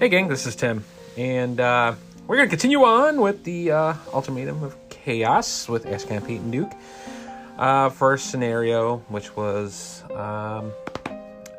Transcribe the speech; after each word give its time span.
Hey, 0.00 0.08
gang, 0.08 0.26
this 0.26 0.44
is 0.44 0.56
Tim, 0.56 0.84
and 1.16 1.60
uh, 1.60 1.94
we're 2.26 2.36
going 2.36 2.48
to 2.48 2.50
continue 2.50 2.82
on 2.82 3.20
with 3.20 3.44
the 3.44 3.70
uh, 3.70 3.94
Ultimatum 4.12 4.64
of 4.64 4.76
Chaos 4.88 5.68
with 5.68 5.84
Ashcan 5.84 6.26
Pete 6.26 6.40
and 6.40 6.50
Duke. 6.50 6.72
Uh, 7.56 7.88
first 7.90 8.32
scenario, 8.32 8.98
which 9.08 9.36
was 9.36 10.02
um, 10.10 10.72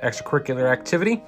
extracurricular 0.04 0.70
activity. 0.70 1.24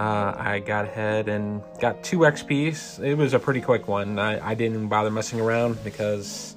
Uh, 0.00 0.34
I 0.36 0.60
got 0.60 0.86
ahead 0.86 1.28
and 1.28 1.62
got 1.78 2.02
two 2.02 2.20
XPs. 2.20 3.04
It 3.04 3.16
was 3.16 3.34
a 3.34 3.38
pretty 3.38 3.60
quick 3.60 3.86
one. 3.86 4.18
I, 4.18 4.44
I 4.44 4.54
didn't 4.54 4.88
bother 4.88 5.10
messing 5.10 5.40
around 5.40 5.84
because 5.84 6.56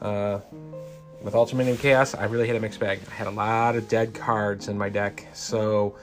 uh, 0.00 0.40
with 1.22 1.34
Ultimatum 1.34 1.76
Chaos, 1.76 2.14
I 2.14 2.24
really 2.24 2.46
had 2.46 2.56
a 2.56 2.60
mixed 2.60 2.80
bag. 2.80 3.00
I 3.10 3.14
had 3.14 3.26
a 3.26 3.30
lot 3.30 3.76
of 3.76 3.88
dead 3.88 4.14
cards 4.14 4.68
in 4.68 4.78
my 4.78 4.88
deck, 4.88 5.26
so 5.34 5.96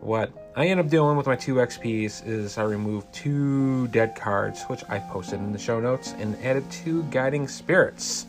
what 0.00 0.47
I 0.58 0.66
end 0.66 0.80
up 0.80 0.88
doing 0.88 1.16
with 1.16 1.28
my 1.28 1.36
two 1.36 1.54
XPs 1.54 2.26
is 2.26 2.58
I 2.58 2.64
removed 2.64 3.12
two 3.12 3.86
dead 3.88 4.16
cards, 4.16 4.64
which 4.64 4.82
I 4.88 4.98
posted 4.98 5.38
in 5.38 5.52
the 5.52 5.58
show 5.58 5.78
notes, 5.78 6.14
and 6.18 6.36
added 6.42 6.68
two 6.68 7.04
Guiding 7.12 7.46
Spirits. 7.46 8.26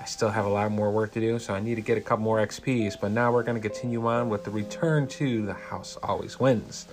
I 0.00 0.04
still 0.04 0.28
have 0.28 0.44
a 0.44 0.48
lot 0.48 0.72
more 0.72 0.90
work 0.90 1.12
to 1.12 1.20
do, 1.20 1.38
so 1.38 1.54
I 1.54 1.60
need 1.60 1.76
to 1.76 1.80
get 1.80 1.96
a 1.96 2.00
couple 2.00 2.24
more 2.24 2.44
XPs, 2.44 3.00
but 3.00 3.12
now 3.12 3.32
we're 3.32 3.44
going 3.44 3.62
to 3.62 3.68
continue 3.68 4.04
on 4.08 4.28
with 4.28 4.42
the 4.42 4.50
return 4.50 5.06
to 5.06 5.46
The 5.46 5.52
House 5.52 5.96
Always 6.02 6.40
Wins. 6.40 6.88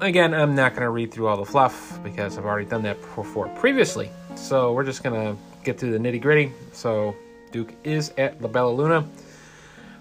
Again, 0.00 0.32
I'm 0.32 0.54
not 0.54 0.70
going 0.72 0.84
to 0.84 0.90
read 0.90 1.12
through 1.12 1.26
all 1.26 1.36
the 1.36 1.44
fluff 1.44 2.02
because 2.02 2.38
I've 2.38 2.46
already 2.46 2.70
done 2.70 2.84
that 2.84 2.98
before 3.14 3.48
previously. 3.48 4.08
So 4.34 4.72
we're 4.72 4.84
just 4.84 5.04
going 5.04 5.14
to 5.14 5.38
get 5.62 5.78
through 5.78 5.92
the 5.92 5.98
nitty 5.98 6.22
gritty. 6.22 6.52
So 6.72 7.14
Duke 7.52 7.74
is 7.84 8.14
at 8.16 8.40
La 8.40 8.48
Bella 8.48 8.70
Luna. 8.70 9.06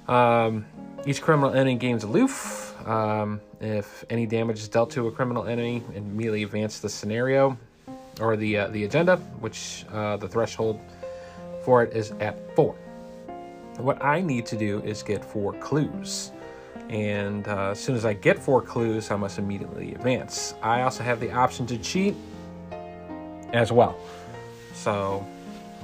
Um, 0.07 0.65
each 1.05 1.21
criminal 1.21 1.53
enemy 1.53 1.75
gains 1.75 2.03
aloof 2.03 2.67
um, 2.87 3.41
if 3.59 4.05
any 4.09 4.25
damage 4.25 4.59
is 4.59 4.69
dealt 4.69 4.91
to 4.91 5.07
a 5.07 5.11
criminal 5.11 5.45
enemy, 5.45 5.83
immediately 5.93 6.43
advance 6.43 6.79
the 6.79 6.89
scenario 6.89 7.57
or 8.21 8.37
the 8.37 8.57
uh, 8.57 8.67
the 8.69 8.85
agenda, 8.85 9.17
which 9.41 9.85
uh, 9.91 10.15
the 10.17 10.27
threshold 10.27 10.79
for 11.63 11.83
it 11.83 11.93
is 11.95 12.11
at 12.19 12.55
four. 12.55 12.75
What 13.77 14.03
I 14.03 14.21
need 14.21 14.45
to 14.47 14.57
do 14.57 14.79
is 14.83 15.03
get 15.03 15.23
four 15.23 15.53
clues, 15.53 16.31
and 16.89 17.47
uh, 17.47 17.71
as 17.71 17.79
soon 17.79 17.95
as 17.95 18.05
I 18.05 18.13
get 18.13 18.39
four 18.39 18.61
clues, 18.61 19.11
I 19.11 19.17
must 19.17 19.37
immediately 19.37 19.93
advance. 19.93 20.53
I 20.63 20.83
also 20.83 21.03
have 21.03 21.19
the 21.19 21.31
option 21.31 21.67
to 21.67 21.77
cheat 21.77 22.15
as 23.51 23.71
well, 23.71 23.97
so 24.73 25.25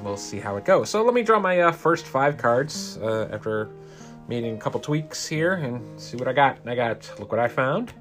we'll 0.01 0.15
see 0.15 0.39
how 0.39 0.55
it 0.55 0.63
goes. 0.63 0.89
So 0.89 1.03
let 1.03 1.13
me 1.13 1.21
draw 1.21 1.39
my 1.39 1.59
uh, 1.59 1.71
first 1.73 2.05
five 2.05 2.37
cards 2.37 2.97
uh, 2.97 3.27
after 3.31 3.69
making 4.27 4.55
a 4.55 4.59
couple 4.59 4.79
tweaks 4.79 5.27
here 5.27 5.53
and 5.53 5.99
see 5.99 6.17
what 6.17 6.27
I 6.27 6.33
got. 6.33 6.57
I 6.65 6.75
got, 6.75 7.11
look 7.19 7.31
what 7.31 7.39
I 7.39 7.47
found. 7.47 7.93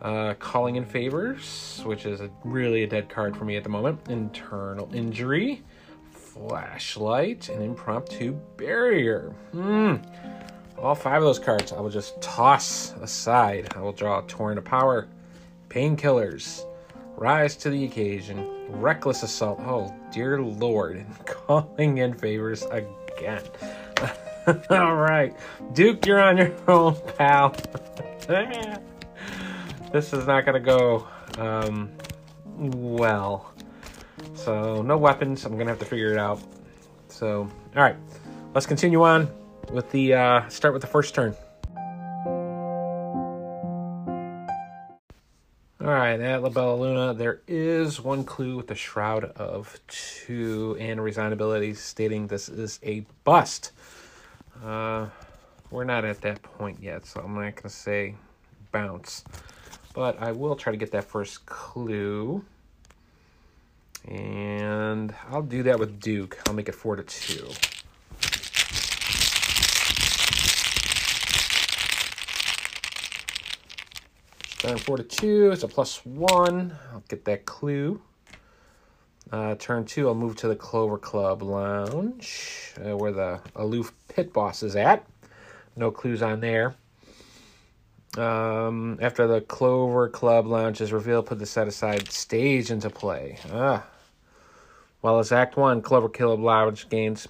Uh, 0.00 0.34
calling 0.34 0.76
in 0.76 0.84
favors, 0.84 1.80
which 1.84 2.06
is 2.06 2.20
a, 2.20 2.30
really 2.44 2.82
a 2.82 2.86
dead 2.86 3.08
card 3.08 3.36
for 3.36 3.44
me 3.44 3.56
at 3.56 3.62
the 3.62 3.68
moment. 3.68 4.00
Internal 4.08 4.92
injury, 4.92 5.62
flashlight, 6.10 7.48
and 7.48 7.62
impromptu 7.62 8.32
barrier. 8.56 9.32
Hmm. 9.52 9.96
All 10.78 10.96
five 10.96 11.18
of 11.18 11.22
those 11.22 11.38
cards 11.38 11.72
I 11.72 11.80
will 11.80 11.90
just 11.90 12.20
toss 12.20 12.92
aside. 12.94 13.72
I 13.76 13.80
will 13.80 13.92
draw 13.92 14.18
a 14.18 14.22
Torrent 14.22 14.58
of 14.58 14.64
Power, 14.64 15.06
Painkillers, 15.68 16.66
Rise 17.16 17.54
to 17.56 17.70
the 17.70 17.84
Occasion, 17.84 18.48
Reckless 18.68 19.22
Assault. 19.22 19.60
Oh, 19.60 19.94
dear 20.12 20.42
Lord. 20.42 21.06
Calling 21.26 21.98
in 21.98 22.14
favors 22.14 22.64
again. 22.64 23.42
All 24.70 24.96
right. 24.96 25.36
Duke, 25.72 26.04
you're 26.04 26.20
on 26.20 26.36
your 26.36 26.52
own, 26.66 26.96
pal. 27.16 27.50
this 29.92 30.12
is 30.12 30.26
not 30.26 30.44
going 30.44 30.54
to 30.54 30.60
go 30.60 31.06
um, 31.38 31.90
well. 32.56 33.52
So, 34.34 34.82
no 34.82 34.96
weapons. 34.96 35.44
I'm 35.44 35.52
going 35.52 35.66
to 35.66 35.72
have 35.72 35.78
to 35.78 35.84
figure 35.84 36.12
it 36.12 36.18
out. 36.18 36.40
So, 37.08 37.48
all 37.76 37.82
right. 37.82 37.96
Let's 38.54 38.66
continue 38.66 39.02
on 39.02 39.30
with 39.70 39.90
the 39.92 40.14
uh, 40.14 40.48
start 40.48 40.74
with 40.74 40.82
the 40.82 40.88
first 40.88 41.14
turn. 41.14 41.36
All 45.80 45.88
right, 45.88 46.20
at 46.20 46.42
La 46.42 46.48
Bella 46.48 46.76
Luna, 46.76 47.14
there 47.14 47.40
is 47.48 48.00
one 48.00 48.22
clue 48.22 48.56
with 48.56 48.68
the 48.68 48.74
Shroud 48.74 49.24
of 49.24 49.80
Two 49.88 50.76
and 50.78 51.00
resignability 51.00 51.76
stating 51.76 52.28
this 52.28 52.48
is 52.48 52.78
a 52.84 53.04
bust. 53.24 53.72
Uh, 54.64 55.08
we're 55.70 55.84
not 55.84 56.04
at 56.04 56.20
that 56.20 56.42
point 56.42 56.78
yet, 56.80 57.04
so 57.04 57.20
I'm 57.20 57.34
not 57.34 57.40
going 57.40 57.62
to 57.62 57.68
say 57.68 58.14
bounce. 58.70 59.24
But 59.94 60.22
I 60.22 60.32
will 60.32 60.54
try 60.54 60.70
to 60.70 60.76
get 60.76 60.92
that 60.92 61.04
first 61.04 61.44
clue. 61.46 62.44
And 64.06 65.14
I'll 65.30 65.42
do 65.42 65.62
that 65.64 65.78
with 65.78 66.00
Duke. 66.00 66.38
I'll 66.46 66.54
make 66.54 66.68
it 66.68 66.74
4 66.74 66.96
to 66.96 67.02
2. 67.02 67.48
Turn 74.58 74.78
4 74.78 74.96
to 74.96 75.02
2. 75.02 75.50
It's 75.52 75.62
a 75.64 75.68
plus 75.68 76.04
1. 76.06 76.78
I'll 76.92 77.02
get 77.08 77.24
that 77.24 77.46
clue. 77.46 78.00
Uh, 79.30 79.54
turn 79.54 79.84
two, 79.84 80.08
I'll 80.08 80.14
move 80.14 80.36
to 80.36 80.48
the 80.48 80.56
Clover 80.56 80.98
Club 80.98 81.42
Lounge, 81.42 82.74
uh, 82.84 82.96
where 82.96 83.12
the 83.12 83.40
aloof 83.56 83.92
pit 84.08 84.32
boss 84.32 84.62
is 84.62 84.76
at. 84.76 85.06
No 85.76 85.90
clues 85.90 86.22
on 86.22 86.40
there. 86.40 86.74
Um, 88.18 88.98
after 89.00 89.26
the 89.26 89.40
Clover 89.40 90.08
Club 90.08 90.46
Lounge 90.46 90.80
is 90.80 90.92
revealed, 90.92 91.26
put 91.26 91.38
the 91.38 91.46
set 91.46 91.66
aside 91.66 92.10
stage 92.10 92.70
into 92.70 92.90
play. 92.90 93.38
Ah. 93.50 93.86
Well, 95.00 95.18
as 95.18 95.32
Act 95.32 95.56
1, 95.56 95.80
Clover 95.82 96.08
Club 96.10 96.40
Lounge 96.40 96.88
gains 96.90 97.26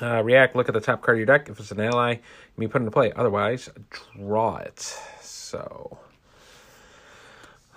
uh, 0.00 0.22
react, 0.22 0.54
look 0.54 0.68
at 0.68 0.74
the 0.74 0.80
top 0.80 1.02
card 1.02 1.16
of 1.16 1.18
your 1.18 1.26
deck. 1.26 1.48
If 1.48 1.58
it's 1.58 1.72
an 1.72 1.80
ally, 1.80 2.12
you 2.12 2.20
may 2.56 2.66
put 2.68 2.80
it 2.80 2.84
into 2.84 2.92
play. 2.92 3.12
Otherwise, 3.16 3.68
draw 4.16 4.58
it. 4.58 4.78
So, 5.20 5.98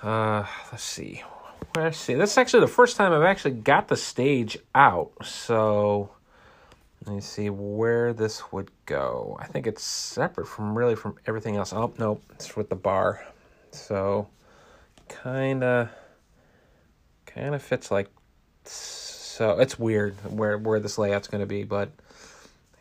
uh, 0.01 0.45
let's 0.71 0.83
see. 0.83 1.23
Let's 1.75 1.97
see. 1.97 2.13
That's 2.13 2.37
actually 2.37 2.59
the 2.59 2.67
first 2.67 2.97
time 2.97 3.13
I've 3.13 3.23
actually 3.23 3.55
got 3.55 3.87
the 3.87 3.97
stage 3.97 4.59
out. 4.75 5.11
So 5.23 6.11
let 7.03 7.15
me 7.15 7.21
see 7.21 7.49
where 7.49 8.13
this 8.13 8.51
would 8.51 8.69
go. 8.85 9.37
I 9.39 9.47
think 9.47 9.65
it's 9.65 9.83
separate 9.83 10.47
from 10.47 10.77
really 10.77 10.95
from 10.95 11.17
everything 11.25 11.55
else. 11.55 11.73
Oh 11.73 11.91
no, 11.97 12.21
it's 12.31 12.55
with 12.55 12.69
the 12.69 12.75
bar. 12.75 13.25
So 13.71 14.27
kind 15.09 15.63
of 15.63 15.89
kind 17.25 17.55
of 17.55 17.63
fits 17.63 17.89
like 17.89 18.09
so. 18.65 19.59
It's 19.59 19.79
weird 19.79 20.13
where 20.31 20.59
where 20.59 20.79
this 20.79 20.99
layout's 20.99 21.27
going 21.27 21.41
to 21.41 21.47
be, 21.47 21.63
but 21.63 21.89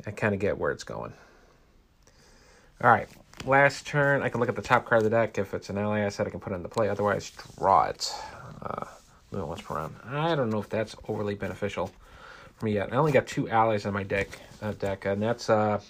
I 0.06 0.10
kind 0.10 0.34
of 0.34 0.40
get 0.40 0.58
where 0.58 0.70
it's 0.70 0.84
going. 0.84 1.14
All 2.84 2.90
right, 2.90 3.08
last 3.46 3.86
turn. 3.86 4.22
I 4.22 4.28
can 4.28 4.38
look 4.38 4.50
at 4.50 4.56
the 4.56 4.62
top 4.62 4.84
card 4.84 4.98
of 4.98 5.04
the 5.04 5.10
deck. 5.10 5.38
If 5.38 5.54
it's 5.54 5.70
an 5.70 5.78
ally, 5.78 6.04
I 6.04 6.10
said 6.10 6.26
I 6.26 6.30
can 6.30 6.40
put 6.40 6.52
it 6.52 6.56
into 6.56 6.68
play. 6.68 6.88
Otherwise, 6.90 7.32
draw 7.58 7.84
it 7.84 8.14
uh, 8.62 8.84
once 9.32 9.60
per 9.62 9.76
round. 9.76 9.94
I 10.06 10.34
don't 10.34 10.50
know 10.50 10.60
if 10.60 10.68
that's 10.68 10.94
overly 11.08 11.34
beneficial 11.34 11.90
for 12.56 12.66
me 12.66 12.72
yet. 12.74 12.92
I 12.92 12.96
only 12.96 13.12
got 13.12 13.26
two 13.26 13.48
allies 13.48 13.86
on 13.86 13.92
my 13.92 14.02
deck, 14.02 14.28
uh, 14.60 14.72
deck, 14.72 15.04
and 15.04 15.22
that's 15.22 15.50
uh, 15.50 15.80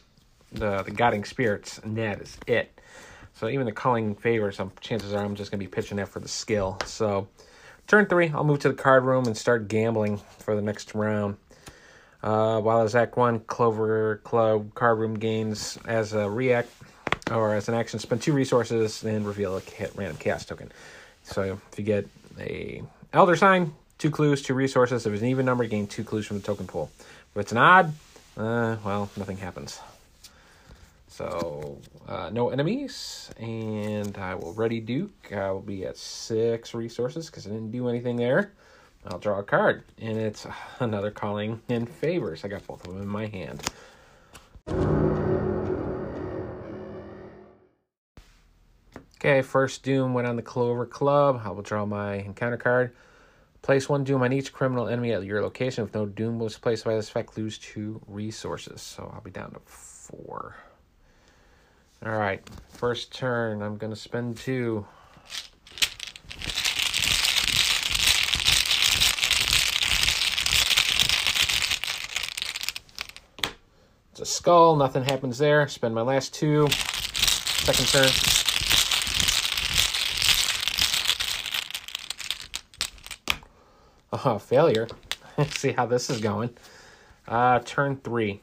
the 0.53 0.83
the 0.83 0.91
Guiding 0.91 1.25
Spirits, 1.25 1.79
and 1.79 1.97
that 1.97 2.21
is 2.21 2.37
it. 2.47 2.79
So 3.35 3.49
even 3.49 3.67
the 3.67 3.73
Calling 3.73 4.15
Favors, 4.15 4.57
some 4.57 4.73
chances 4.81 5.13
are 5.13 5.25
I'm 5.25 5.35
just 5.35 5.51
gonna 5.51 5.59
be 5.59 5.69
pitching 5.69 5.97
that 5.97 6.09
for 6.09 6.21
the 6.21 6.29
skill. 6.29 6.79
So 6.87 7.29
turn 7.87 8.07
three, 8.07 8.31
I'll 8.31 8.45
move 8.45 8.61
to 8.61 8.69
the 8.69 8.75
card 8.75 9.05
room 9.05 9.27
and 9.27 9.37
start 9.37 9.69
gambling 9.69 10.21
for 10.39 10.55
the 10.55 10.63
next 10.63 10.95
round. 10.95 11.37
Uh, 12.23 12.61
while 12.61 12.83
as 12.83 12.95
Act 12.95 13.17
One, 13.17 13.41
Clover 13.41 14.21
Club 14.23 14.75
card 14.75 14.99
room 14.99 15.19
gains 15.19 15.79
as 15.87 16.13
a 16.13 16.31
react 16.31 16.71
or 17.31 17.55
as 17.55 17.69
an 17.69 17.75
action, 17.75 17.99
spend 17.99 18.23
two 18.23 18.33
resources 18.33 19.03
and 19.03 19.27
reveal 19.27 19.57
a 19.57 19.63
random 19.97 20.17
chaos 20.19 20.45
token. 20.45 20.71
So 21.25 21.59
if 21.73 21.79
you 21.79 21.85
get 21.85 22.09
a 22.39 22.83
elder 23.13 23.37
sign, 23.37 23.75
two 23.99 24.11
clues, 24.11 24.43
two 24.43 24.55
resources. 24.55 25.07
If 25.07 25.13
it's 25.13 25.23
an 25.23 25.29
even 25.29 25.47
number, 25.47 25.65
gain 25.67 25.87
two 25.87 26.05
clues 26.05 26.27
from 26.27 26.39
the 26.39 26.43
token 26.43 26.67
pool. 26.67 26.91
If 26.99 27.41
it's 27.41 27.53
an 27.53 27.59
odd, 27.59 27.93
uh, 28.37 28.77
well, 28.85 29.11
nothing 29.17 29.37
happens. 29.37 29.81
So, 31.09 31.79
uh, 32.09 32.31
no 32.33 32.49
enemies, 32.49 33.31
and 33.39 34.17
I 34.17 34.35
will 34.35 34.55
ready 34.55 34.81
Duke. 34.81 35.31
I 35.31 35.51
will 35.51 35.61
be 35.61 35.85
at 35.85 35.99
six 35.99 36.73
resources 36.73 37.27
because 37.27 37.47
I 37.47 37.51
didn't 37.51 37.71
do 37.71 37.89
anything 37.89 38.17
there. 38.17 38.53
I'll 39.07 39.19
draw 39.19 39.39
a 39.39 39.43
card, 39.43 39.83
and 39.99 40.17
it's 40.17 40.47
another 40.81 41.11
calling 41.11 41.61
in 41.69 41.87
favors. 41.87 42.45
I 42.45 42.49
got 42.49 42.67
both 42.67 42.87
of 42.87 42.95
them 42.95 43.03
in 43.03 43.09
my 43.09 43.27
hand. 43.27 43.63
Okay, 49.25 49.41
first 49.41 49.85
Doom 49.85 50.15
went 50.15 50.27
on 50.27 50.35
the 50.35 50.43
Clover 50.43 50.85
Club. 50.85 51.43
I 51.45 51.51
will 51.51 51.63
draw 51.63 51.87
my 51.87 52.15
encounter 52.15 52.57
card. 52.57 52.93
Place 53.63 53.89
one 53.89 54.03
Doom 54.03 54.21
on 54.21 54.33
each 54.33 54.53
criminal 54.53 54.89
enemy 54.89 55.13
at 55.13 55.23
your 55.23 55.41
location. 55.43 55.85
If 55.85 55.95
no 55.95 56.07
Doom 56.07 56.41
was 56.41 56.59
placed 56.59 56.85
by 56.85 56.97
this 56.97 57.09
effect, 57.09 57.39
lose 57.39 57.57
two 57.57 58.03
resources. 58.09 58.83
So 58.83 59.13
I'll 59.15 59.21
be 59.21 59.31
down 59.31 59.53
to 59.53 59.61
four. 59.61 60.57
All 62.05 62.19
right, 62.19 62.43
first 62.71 63.15
turn. 63.15 63.63
I'm 63.63 63.77
going 63.77 63.93
to 63.93 63.97
spend 63.97 64.39
two. 64.39 64.85
It's 74.11 74.21
a 74.21 74.25
skull, 74.25 74.75
nothing 74.75 75.05
happens 75.05 75.39
there. 75.39 75.69
Spend 75.69 75.95
my 75.95 76.03
last 76.03 76.35
two. 76.35 76.67
Second 76.73 77.87
turn. 77.87 78.32
Oh, 84.25 84.39
failure. 84.39 84.89
See 85.49 85.73
how 85.73 85.87
this 85.87 86.11
is 86.11 86.21
going. 86.21 86.51
Uh, 87.27 87.61
turn 87.61 87.97
three. 87.97 88.41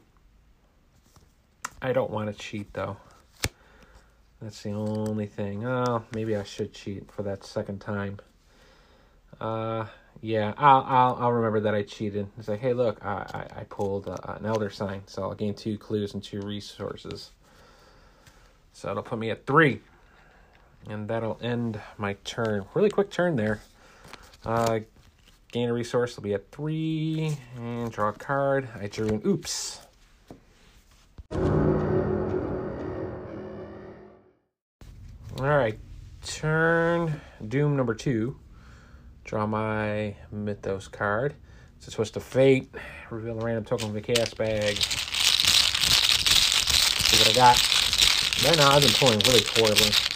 I 1.82 1.94
don't 1.94 2.10
want 2.10 2.32
to 2.32 2.38
cheat 2.38 2.74
though. 2.74 2.98
That's 4.42 4.64
the 4.64 4.72
only 4.72 5.28
thing. 5.28 5.66
Oh, 5.66 6.04
maybe 6.14 6.36
I 6.36 6.44
should 6.44 6.74
cheat 6.74 7.12
for 7.12 7.24
that 7.24 7.44
second 7.44 7.80
time. 7.80 8.20
Uh, 9.40 9.86
yeah, 10.22 10.54
I'll 10.58 10.84
I'll, 10.88 11.16
I'll 11.20 11.32
remember 11.32 11.60
that 11.62 11.76
I 11.76 11.84
cheated. 11.84 12.28
It's 12.38 12.48
like, 12.48 12.60
hey, 12.60 12.74
look, 12.74 13.04
I 13.06 13.48
I, 13.56 13.60
I 13.62 13.64
pulled 13.66 14.08
uh, 14.08 14.18
an 14.28 14.46
elder 14.46 14.70
sign, 14.70 15.04
so 15.06 15.24
I'll 15.24 15.36
gain 15.36 15.54
two 15.54 15.78
clues 15.78 16.14
and 16.14 16.24
two 16.24 16.42
resources. 16.42 17.32
So 18.74 18.92
it'll 18.92 19.04
put 19.04 19.20
me 19.20 19.30
at 19.30 19.46
three, 19.46 19.82
and 20.90 21.08
that'll 21.08 21.40
end 21.42 21.80
my 21.98 22.14
turn. 22.24 22.66
Really 22.74 22.90
quick 22.90 23.12
turn 23.12 23.36
there. 23.36 23.62
Uh, 24.46 24.80
gain 25.52 25.70
a 25.70 25.74
resource 25.74 26.16
will 26.16 26.24
be 26.24 26.34
at 26.34 26.52
three, 26.52 27.38
and 27.58 27.92
draw 27.92 28.10
a 28.10 28.14
card. 28.14 28.70
I 28.80 28.88
drew 28.88 29.08
an 29.08 29.22
oops. 29.26 29.80
All 35.40 35.48
right, 35.48 35.80
turn 36.26 37.22
Doom 37.48 37.78
number 37.78 37.94
two. 37.94 38.38
Draw 39.24 39.48
my 39.48 40.16
Mythos 40.32 40.88
card. 40.88 41.36
It's 41.78 41.88
a 41.88 41.92
twist 41.92 42.18
of 42.18 42.24
fate. 42.24 42.70
Reveal 43.10 43.40
a 43.40 43.46
random 43.46 43.64
token 43.64 43.88
from 43.88 43.96
the 43.96 44.02
chaos 44.02 44.34
bag. 44.34 44.76
See 47.08 47.18
what 47.18 47.30
I 47.30 47.34
got. 47.34 47.58
Right 48.46 48.58
now, 48.58 48.72
I've 48.72 48.82
been 48.82 48.92
pulling 48.94 49.20
really 49.20 49.42
poorly. 49.42 50.09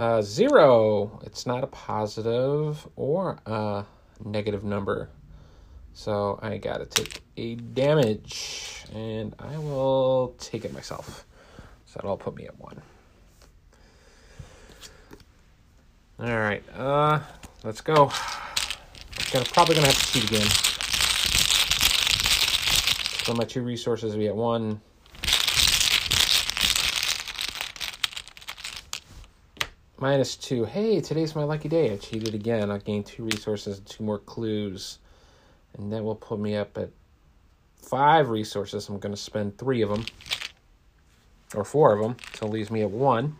Uh, 0.00 0.22
zero. 0.22 1.20
It's 1.24 1.44
not 1.44 1.62
a 1.62 1.66
positive 1.66 2.88
or 2.96 3.38
a 3.44 3.84
negative 4.24 4.64
number. 4.64 5.10
So 5.92 6.38
I 6.40 6.56
gotta 6.56 6.86
take 6.86 7.20
a 7.36 7.56
damage. 7.56 8.86
And 8.94 9.34
I 9.38 9.58
will 9.58 10.34
take 10.38 10.64
it 10.64 10.72
myself. 10.72 11.26
So 11.84 11.96
that'll 11.96 12.16
put 12.16 12.34
me 12.34 12.46
at 12.46 12.58
one. 12.58 12.80
All 16.18 16.38
right, 16.38 16.62
uh, 16.74 17.20
let's 17.62 17.82
go. 17.82 18.10
Gonna, 19.32 19.44
probably 19.52 19.74
gonna 19.74 19.88
have 19.88 19.98
to 19.98 20.12
cheat 20.12 20.24
again. 20.24 20.48
So 23.26 23.34
my 23.34 23.44
two 23.44 23.60
resources 23.60 24.12
will 24.14 24.20
be 24.20 24.28
at 24.28 24.34
one. 24.34 24.80
Minus 30.00 30.34
two. 30.34 30.64
Hey, 30.64 31.02
today's 31.02 31.36
my 31.36 31.44
lucky 31.44 31.68
day. 31.68 31.92
I 31.92 31.98
cheated 31.98 32.34
again. 32.34 32.70
I'll 32.70 32.78
gain 32.78 33.04
two 33.04 33.22
resources 33.22 33.76
and 33.76 33.86
two 33.86 34.02
more 34.02 34.18
clues. 34.18 34.98
And 35.76 35.92
that 35.92 36.02
will 36.02 36.14
put 36.14 36.40
me 36.40 36.56
up 36.56 36.78
at 36.78 36.88
five 37.76 38.30
resources. 38.30 38.88
I'm 38.88 38.98
going 38.98 39.12
to 39.14 39.20
spend 39.20 39.58
three 39.58 39.82
of 39.82 39.90
them 39.90 40.06
or 41.54 41.64
four 41.64 41.92
of 41.92 42.00
them, 42.00 42.16
so 42.32 42.46
it 42.46 42.50
leaves 42.50 42.70
me 42.70 42.80
at 42.80 42.90
one. 42.90 43.36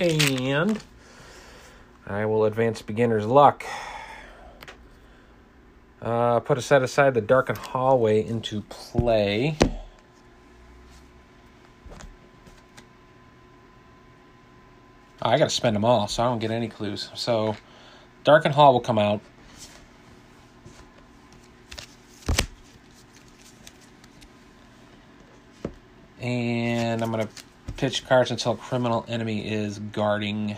And 0.00 0.82
I 2.04 2.26
will 2.26 2.44
advance 2.44 2.82
beginner's 2.82 3.24
luck. 3.24 3.64
Uh, 6.00 6.40
put 6.40 6.58
a 6.58 6.60
set 6.60 6.82
aside 6.82 7.14
the 7.14 7.20
darkened 7.20 7.58
hallway 7.58 8.26
into 8.26 8.62
play. 8.62 9.56
Oh, 15.24 15.30
I 15.30 15.38
got 15.38 15.44
to 15.44 15.54
spend 15.54 15.76
them 15.76 15.84
all, 15.84 16.08
so 16.08 16.24
I 16.24 16.26
don't 16.26 16.40
get 16.40 16.50
any 16.50 16.66
clues. 16.66 17.08
So, 17.14 17.54
darkened 18.24 18.56
hall 18.56 18.72
will 18.72 18.80
come 18.80 18.98
out. 18.98 19.20
And 26.20 27.02
I'm 27.02 27.12
going 27.12 27.24
to 27.24 27.32
pitch 27.76 28.04
cards 28.06 28.32
until 28.32 28.56
criminal 28.56 29.04
enemy 29.06 29.48
is 29.48 29.78
guarding 29.78 30.56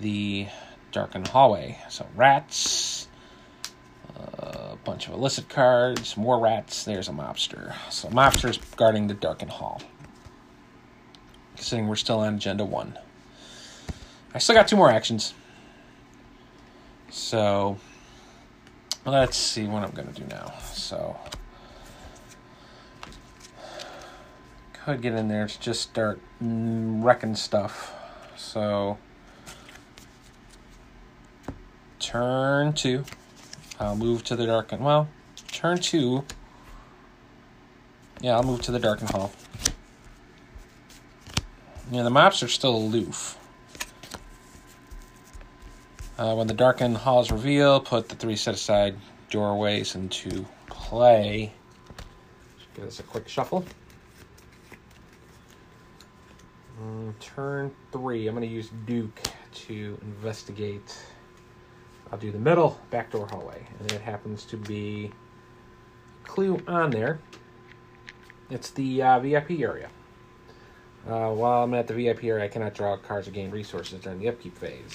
the 0.00 0.46
darkened 0.92 1.28
hallway. 1.28 1.78
So 1.90 2.06
rats, 2.14 3.08
a 4.16 4.76
bunch 4.84 5.06
of 5.06 5.14
illicit 5.14 5.48
cards, 5.50 6.16
more 6.16 6.38
rats. 6.38 6.84
There's 6.84 7.08
a 7.08 7.12
mobster. 7.12 7.74
So 7.90 8.08
mobster's 8.08 8.58
guarding 8.76 9.06
the 9.06 9.14
darkened 9.14 9.50
hall. 9.50 9.82
Considering 11.56 11.88
we're 11.88 11.96
still 11.96 12.20
on 12.20 12.34
agenda 12.34 12.64
one. 12.64 12.98
I 14.34 14.38
still 14.38 14.56
got 14.56 14.66
two 14.66 14.76
more 14.76 14.90
actions. 14.90 15.32
So 17.08 17.78
let's 19.06 19.36
see 19.36 19.66
what 19.66 19.84
I'm 19.84 19.92
gonna 19.92 20.12
do 20.12 20.24
now. 20.24 20.52
So 20.72 21.16
could 24.72 25.00
get 25.00 25.14
in 25.14 25.28
there 25.28 25.46
to 25.46 25.60
just 25.60 25.80
start 25.80 26.20
wrecking 26.40 27.36
stuff. 27.36 27.94
So 28.36 28.98
turn 32.00 32.74
two. 32.74 33.04
I'll 33.80 33.96
move 33.96 34.24
to 34.24 34.36
the 34.36 34.46
darkened. 34.46 34.84
Well, 34.84 35.08
turn 35.52 35.78
two. 35.78 36.24
Yeah, 38.20 38.36
I'll 38.36 38.42
move 38.42 38.62
to 38.62 38.72
the 38.72 38.78
darkened 38.78 39.10
hall. 39.10 39.32
Yeah, 41.90 42.02
the 42.02 42.10
maps 42.10 42.42
are 42.42 42.48
still 42.48 42.76
aloof. 42.76 43.38
Uh, 46.16 46.34
when 46.34 46.46
the 46.46 46.54
darkened 46.54 46.96
hall 46.96 47.20
is 47.20 47.32
revealed, 47.32 47.86
put 47.86 48.08
the 48.08 48.14
three 48.14 48.36
set 48.36 48.54
aside 48.54 48.96
doorways 49.30 49.96
into 49.96 50.46
play. 50.68 51.52
Give 52.74 52.84
us 52.84 53.00
a 53.00 53.02
quick 53.02 53.28
shuffle. 53.28 53.64
Um, 56.80 57.14
turn 57.20 57.74
three, 57.90 58.28
I'm 58.28 58.34
going 58.34 58.48
to 58.48 58.54
use 58.54 58.70
Duke 58.86 59.20
to 59.66 59.98
investigate. 60.02 60.96
I'll 62.12 62.18
do 62.18 62.30
the 62.30 62.38
middle 62.38 62.78
backdoor 62.90 63.26
hallway, 63.26 63.66
and 63.80 63.90
it 63.90 64.00
happens 64.00 64.44
to 64.46 64.56
be 64.56 65.10
clue 66.24 66.60
on 66.68 66.90
there. 66.90 67.18
It's 68.50 68.70
the 68.70 69.02
uh, 69.02 69.18
VIP 69.20 69.52
area. 69.60 69.88
Uh, 71.08 71.30
while 71.30 71.64
I'm 71.64 71.74
at 71.74 71.86
the 71.86 71.94
VIP 71.94 72.24
area, 72.24 72.44
I 72.44 72.48
cannot 72.48 72.74
draw 72.74 72.96
cards 72.96 73.26
or 73.26 73.32
gain 73.32 73.50
resources 73.50 74.00
during 74.00 74.20
the 74.20 74.28
upkeep 74.28 74.56
phase. 74.56 74.92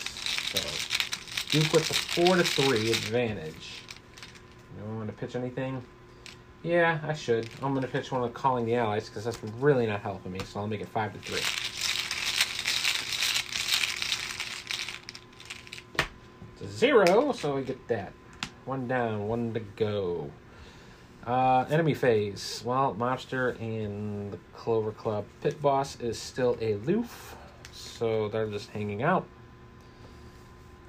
So, 0.54 0.99
Duke 1.50 1.74
with 1.74 1.88
the 1.88 1.96
four 1.96 2.36
to 2.36 2.44
three 2.44 2.92
advantage. 2.92 3.82
You 4.78 4.96
want 4.96 5.08
to 5.08 5.14
pitch 5.14 5.36
anything? 5.36 5.82
Yeah, 6.62 7.00
I 7.04 7.14
should. 7.14 7.50
I'm 7.64 7.74
going 7.74 7.82
to 7.82 7.88
pitch 7.88 8.12
one 8.12 8.24
of 8.24 8.32
calling 8.36 8.66
the 8.66 8.76
allies 8.76 9.10
because 9.10 9.24
that's 9.24 9.44
really 9.58 9.88
not 9.88 10.02
helping 10.02 10.32
me. 10.32 10.42
So 10.46 10.60
I'll 10.60 10.68
make 10.68 10.82
it 10.82 10.90
five 10.90 11.12
to 11.14 11.20
three. 11.20 11.42
It's 16.54 16.62
a 16.62 16.78
zero, 16.78 17.32
so 17.32 17.56
we 17.56 17.64
get 17.64 17.88
that. 17.88 18.14
One 18.66 18.88
down, 18.88 19.28
one 19.28 19.52
to 19.56 19.60
go. 19.60 20.30
Uh, 21.26 21.66
enemy 21.72 21.96
phase. 21.96 22.62
Well, 22.64 22.94
Monster 22.94 23.58
and 23.60 24.32
the 24.34 24.38
Clover 24.54 24.92
Club 24.92 25.26
Pit 25.42 25.60
Boss 25.64 26.00
is 26.00 26.20
still 26.20 26.58
aloof, 26.62 27.36
so 27.72 28.30
they're 28.30 28.48
just 28.48 28.70
hanging 28.70 29.02
out. 29.02 29.26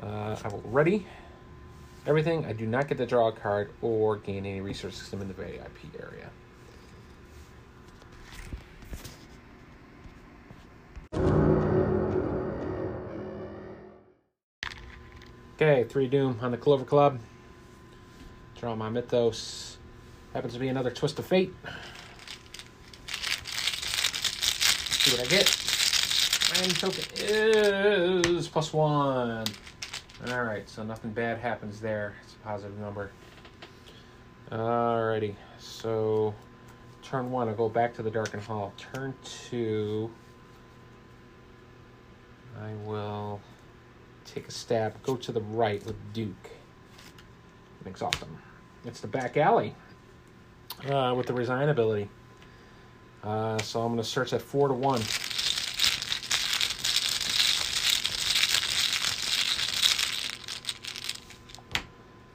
Uh, 0.02 0.37
I 0.42 0.49
will 0.49 0.62
ready 0.64 1.07
everything. 2.07 2.47
I 2.47 2.52
do 2.52 2.66
not 2.66 2.88
get 2.88 2.99
to 2.99 3.07
draw 3.07 3.28
a 3.28 3.33
card 3.33 3.71
or 3.83 4.16
gain 4.16 4.47
any 4.47 4.61
resource 4.61 4.97
system 4.97 5.21
in 5.21 5.28
the 5.28 5.35
VIP 5.35 5.78
area. 5.99 6.30
Okay, 15.57 15.85
three 15.85 16.09
Doom 16.09 16.38
on 16.40 16.52
the 16.52 16.57
Clover 16.57 16.85
Club. 16.85 17.21
Draw 18.59 18.75
my 18.76 18.88
Mythos. 18.88 19.76
Happens 20.33 20.54
to 20.54 20.59
be 20.59 20.69
another 20.69 20.90
Twist 20.90 21.19
of 21.19 21.26
Fate. 21.26 21.52
See 24.90 25.16
what 25.16 25.21
I 25.21 25.28
get. 25.28 25.54
And 26.62 26.75
token 26.76 27.04
is 27.16 28.49
plus 28.49 28.73
one. 28.73 29.45
Alright, 30.29 30.69
so 30.69 30.83
nothing 30.83 31.12
bad 31.12 31.39
happens 31.39 31.81
there. 31.81 32.15
It's 32.25 32.35
a 32.35 32.39
positive 32.39 32.79
number. 32.79 33.11
Alrighty, 34.53 35.35
so 35.59 36.35
turn 37.03 37.31
one, 37.31 37.49
I'll 37.49 37.55
go 37.55 37.69
back 37.69 37.95
to 37.95 38.03
the 38.03 38.11
Darkened 38.11 38.43
Hall. 38.43 38.73
Turn 38.77 39.15
two, 39.25 40.11
I 42.61 42.73
will 42.85 43.41
take 44.25 44.49
a 44.49 44.50
stab, 44.50 45.03
go 45.03 45.17
to 45.17 45.33
the 45.33 45.41
right 45.41 45.85
with 45.87 45.97
Duke. 46.12 46.50
Exhaustum. 47.85 48.29
It's 48.85 49.00
the 49.00 49.09
back 49.09 49.37
alley 49.37 49.75
uh, 50.89 51.15
with 51.17 51.27
the 51.27 51.35
resign 51.35 51.69
ability. 51.69 52.09
Uh, 53.23 53.59
so 53.59 53.81
I'm 53.81 53.93
going 53.93 54.03
to 54.03 54.05
search 54.05 54.33
at 54.33 54.43
4 54.43 54.69
to 54.69 54.75
1. 54.75 55.00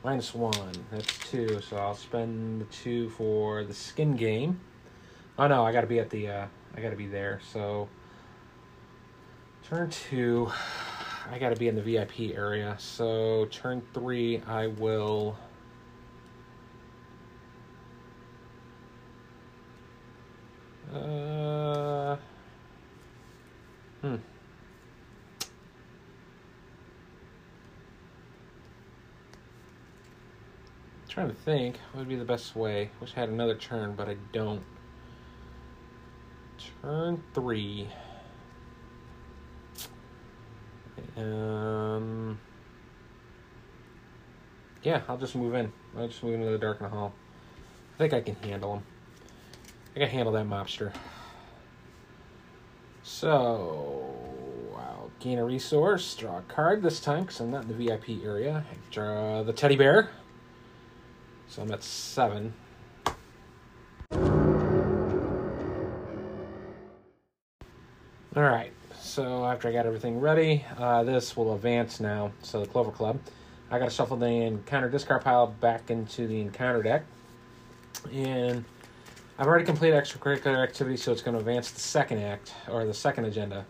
Minus 0.06 0.36
1. 0.36 0.54
That's 0.92 1.18
2. 1.32 1.62
So 1.62 1.78
I'll 1.78 1.96
spend 1.96 2.62
the 2.62 2.66
2 2.66 3.10
for 3.10 3.64
the 3.64 3.74
skin 3.74 4.16
game. 4.16 4.60
Oh 5.40 5.48
no, 5.48 5.66
I 5.66 5.72
got 5.72 5.82
to 5.82 5.88
be 5.88 5.98
at 5.98 6.12
the. 6.12 6.30
Uh, 6.30 6.46
I 6.78 6.82
got 6.82 6.92
to 6.92 6.96
be 6.96 7.08
there. 7.08 7.42
So 7.52 7.90
turn 9.68 9.90
2. 9.90 10.52
I 11.32 11.40
got 11.40 11.50
to 11.50 11.56
be 11.56 11.70
in 11.70 11.76
the 11.76 11.82
VIP 11.82 12.36
area. 12.38 12.76
So 12.78 13.46
turn 13.46 13.82
3, 13.96 14.44
I 14.46 14.68
will. 14.68 15.36
Uh, 20.94 22.18
hmm. 24.04 24.18
Trying 31.16 31.30
to 31.30 31.34
think 31.34 31.78
what 31.94 32.00
would 32.00 32.10
be 32.10 32.18
the 32.18 32.26
best 32.26 32.58
way. 32.58 32.90
Wish 33.00 33.14
I 33.16 33.22
had 33.22 33.30
another 33.30 33.56
turn, 33.56 33.96
but 33.96 34.10
I 34.10 34.18
don't. 34.34 34.62
Turn 36.82 37.24
three. 37.34 37.88
Um. 41.16 42.38
Yeah, 44.84 45.02
I'll 45.08 45.18
just 45.18 45.36
move 45.36 45.54
in. 45.56 45.72
I'll 45.98 46.10
just 46.10 46.22
move 46.22 46.34
into 46.34 46.52
the 46.52 46.58
Dark 46.58 46.82
Hall. 46.82 47.14
I 47.96 47.98
think 47.98 48.14
I 48.14 48.20
can 48.20 48.36
handle 48.36 48.76
him. 48.76 48.84
I 49.96 50.00
can 50.00 50.10
handle 50.10 50.34
that 50.34 50.46
mobster. 50.46 50.92
So, 53.04 54.14
I'll 54.76 55.12
gain 55.22 55.40
a 55.40 55.46
resource, 55.46 56.14
draw 56.16 56.40
a 56.40 56.42
card 56.42 56.84
this 56.84 57.00
time 57.00 57.22
because 57.22 57.40
I'm 57.40 57.52
not 57.52 57.64
in 57.64 57.70
the 57.70 57.74
VIP 57.74 58.22
area. 58.24 58.66
I 58.70 58.76
draw 58.92 59.44
the 59.44 59.54
teddy 59.54 59.78
bear. 59.78 60.10
So 61.56 61.62
I'm 61.62 61.72
at 61.72 61.84
seven. 61.84 62.54
All 68.36 68.44
right. 68.44 68.74
So 69.00 69.46
after 69.46 69.70
I 69.70 69.72
got 69.72 69.86
everything 69.86 70.20
ready, 70.20 70.66
uh, 70.78 71.06
this 71.06 71.38
will 71.38 71.56
advance 71.56 72.02
now. 72.02 72.34
So 72.42 72.60
the 72.60 72.66
Clover 72.66 72.92
Club. 72.92 73.22
I 73.72 73.80
got 73.80 73.86
to 73.86 73.92
shuffle 73.92 74.18
the 74.18 74.28
encounter 74.28 74.90
discard 74.90 75.24
pile 75.24 75.48
back 75.48 75.90
into 75.90 76.28
the 76.28 76.42
encounter 76.42 76.84
deck. 76.84 77.06
And 78.12 78.66
I've 79.40 79.48
already 79.48 79.64
completed 79.64 79.96
extracurricular 79.96 80.62
activity, 80.62 80.98
so 80.98 81.14
it's 81.14 81.22
going 81.22 81.36
to 81.36 81.40
advance 81.40 81.72
the 81.72 81.80
second 81.80 82.18
act, 82.18 82.54
or 82.68 82.86
the 82.86 82.94
second 82.94 83.24
agenda. 83.26 83.66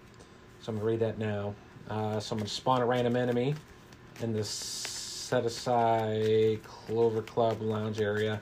So 0.59 0.71
I'm 0.71 0.79
going 0.79 0.87
to 0.87 0.91
read 0.91 0.99
that 1.01 1.19
now. 1.19 1.53
Uh, 1.87 2.19
so 2.19 2.33
I'm 2.33 2.39
going 2.39 2.47
to 2.47 2.51
spawn 2.51 2.81
a 2.81 2.85
random 2.87 3.15
enemy 3.15 3.53
in 4.21 4.33
this 4.33 4.94
set 5.25 5.43
aside 5.43 6.61
Clover 6.63 7.23
Club 7.23 7.59
lounge 7.59 7.99
area 7.99 8.39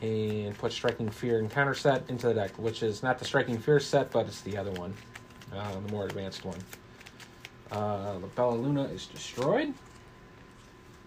and 0.00 0.56
put 0.56 0.72
Striking 0.72 1.10
Fear 1.10 1.40
and 1.40 1.50
counter 1.50 1.74
set 1.74 2.08
into 2.08 2.28
the 2.28 2.34
deck, 2.34 2.58
which 2.58 2.82
is 2.82 3.02
not 3.02 3.18
the 3.18 3.26
Striking 3.26 3.58
Fear 3.58 3.80
set, 3.80 4.10
but 4.10 4.26
it's 4.26 4.40
the 4.40 4.56
other 4.56 4.70
one, 4.72 4.94
uh, 5.54 5.72
the 5.72 5.92
more 5.92 6.06
advanced 6.06 6.46
one. 6.46 6.56
Uh, 7.70 8.18
the 8.18 8.26
Bella 8.28 8.54
Luna 8.54 8.84
is 8.84 9.04
destroyed. 9.06 9.74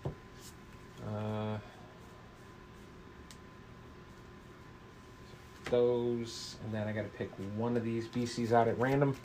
Uh, 0.06 1.58
those, 5.72 6.58
and 6.64 6.72
then 6.72 6.88
I 6.88 6.92
got 6.92 7.04
to 7.04 7.18
pick 7.18 7.32
one 7.56 7.76
of 7.76 7.84
these 7.84 8.08
BCs 8.08 8.52
out 8.52 8.68
at 8.68 8.78
random 8.78 9.16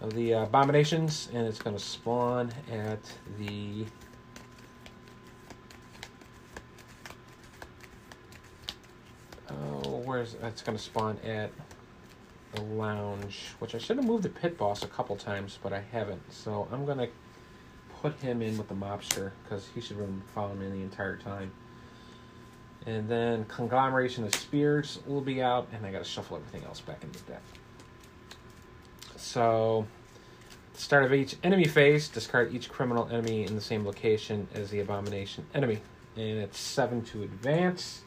of 0.00 0.14
the 0.14 0.34
uh, 0.34 0.42
abominations, 0.44 1.28
and 1.34 1.46
it's 1.46 1.58
going 1.58 1.76
to 1.76 1.82
spawn 1.82 2.50
at 2.70 3.00
the 3.38 3.84
where's 10.14 10.36
it's 10.44 10.62
going 10.62 10.78
to 10.78 10.82
spawn 10.82 11.18
at 11.26 11.50
the 12.54 12.62
lounge, 12.62 13.46
which 13.58 13.74
I 13.74 13.78
should 13.78 13.96
have 13.96 14.06
moved 14.06 14.22
the 14.22 14.28
pit 14.28 14.56
boss 14.56 14.84
a 14.84 14.86
couple 14.86 15.16
times, 15.16 15.58
but 15.60 15.72
I 15.72 15.82
haven't. 15.90 16.22
So 16.32 16.68
I'm 16.70 16.86
going 16.86 16.98
to 16.98 17.08
put 18.00 18.14
him 18.20 18.40
in 18.40 18.56
with 18.56 18.68
the 18.68 18.76
mobster 18.76 19.32
because 19.42 19.68
he 19.74 19.80
should 19.80 19.96
have 19.96 20.06
been 20.06 20.22
following 20.32 20.60
me 20.60 20.68
the 20.68 20.84
entire 20.84 21.16
time. 21.16 21.50
And 22.86 23.08
then 23.08 23.44
Conglomeration 23.46 24.22
of 24.24 24.32
Spheres 24.36 25.00
will 25.06 25.20
be 25.20 25.42
out, 25.42 25.66
and 25.72 25.84
I 25.84 25.90
got 25.90 25.98
to 25.98 26.04
shuffle 26.04 26.36
everything 26.36 26.62
else 26.64 26.80
back 26.80 27.02
into 27.02 27.18
the 27.24 27.32
deck. 27.32 27.42
So, 29.16 29.84
start 30.74 31.04
of 31.04 31.12
each 31.12 31.34
enemy 31.42 31.64
phase, 31.64 32.08
discard 32.08 32.54
each 32.54 32.68
criminal 32.68 33.08
enemy 33.08 33.46
in 33.46 33.56
the 33.56 33.60
same 33.60 33.84
location 33.84 34.46
as 34.54 34.70
the 34.70 34.78
Abomination 34.78 35.44
enemy. 35.54 35.80
And 36.16 36.38
it's 36.38 36.60
7 36.60 37.02
to 37.06 37.24
advance. 37.24 38.02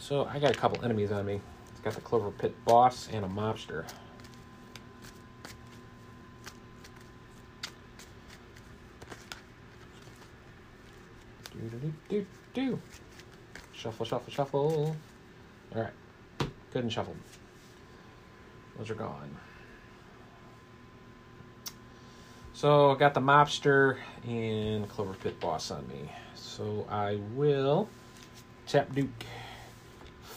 So, 0.00 0.24
I 0.24 0.38
got 0.38 0.50
a 0.50 0.58
couple 0.58 0.82
enemies 0.82 1.12
on 1.12 1.26
me. 1.26 1.40
It's 1.70 1.80
got 1.80 1.92
the 1.92 2.00
Clover 2.00 2.30
Pit 2.30 2.54
boss 2.64 3.08
and 3.12 3.22
a 3.22 3.28
mobster. 3.28 3.84
Do 11.52 11.68
do 11.68 11.78
do 11.78 11.92
do 12.08 12.26
do. 12.54 12.78
Shuffle, 13.72 14.06
shuffle, 14.06 14.32
shuffle. 14.32 14.96
All 15.76 15.82
right. 15.82 15.92
Good 16.72 16.82
and 16.82 16.92
shuffled. 16.92 17.16
Those 18.78 18.90
are 18.90 18.94
gone. 18.94 19.36
So 22.54 22.90
I 22.90 22.98
got 22.98 23.12
the 23.14 23.20
mobster 23.20 23.98
and 24.26 24.88
Clover 24.88 25.14
Pit 25.14 25.38
boss 25.40 25.70
on 25.70 25.86
me. 25.88 26.10
So 26.34 26.86
I 26.90 27.20
will 27.34 27.88
tap 28.66 28.94
Duke. 28.94 29.24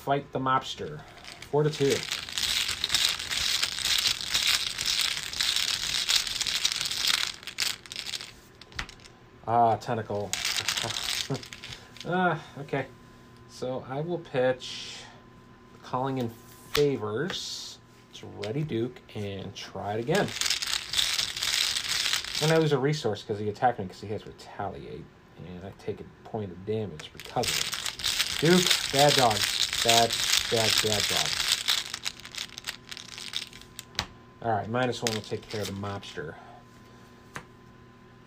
Fight 0.03 0.29
the 0.33 0.39
mobster. 0.39 0.99
Four 1.49 1.63
to 1.63 1.69
two. 1.69 1.95
Ah, 9.47 9.77
tentacle. 9.77 10.29
ah, 12.05 12.37
okay. 12.59 12.87
So 13.49 13.85
I 13.87 14.01
will 14.01 14.17
pitch 14.17 14.97
calling 15.83 16.17
in 16.17 16.29
favors 16.73 17.77
to 18.15 18.25
Ready 18.39 18.63
Duke 18.63 18.99
and 19.15 19.55
try 19.55 19.93
it 19.93 20.01
again. 20.01 20.27
And 22.41 22.51
I 22.51 22.57
lose 22.57 22.73
a 22.73 22.77
resource 22.77 23.21
because 23.21 23.39
he 23.39 23.47
attacked 23.47 23.79
me 23.79 23.85
because 23.85 24.01
he 24.01 24.07
has 24.07 24.27
retaliate. 24.27 25.05
And 25.47 25.65
I 25.65 25.71
take 25.81 26.01
a 26.01 26.27
point 26.27 26.51
of 26.51 26.65
damage 26.65 27.09
because 27.13 27.47
of 27.47 28.41
it. 28.41 28.51
Duke, 28.51 28.91
bad 28.91 29.13
dog. 29.13 29.37
Bad, 29.83 30.11
bad, 30.51 30.71
bad 30.83 31.03
dog. 31.09 31.27
Alright, 34.41 34.69
minus 34.69 35.01
one 35.01 35.13
will 35.13 35.21
take 35.21 35.47
care 35.49 35.61
of 35.61 35.67
the 35.67 35.73
mobster. 35.73 36.35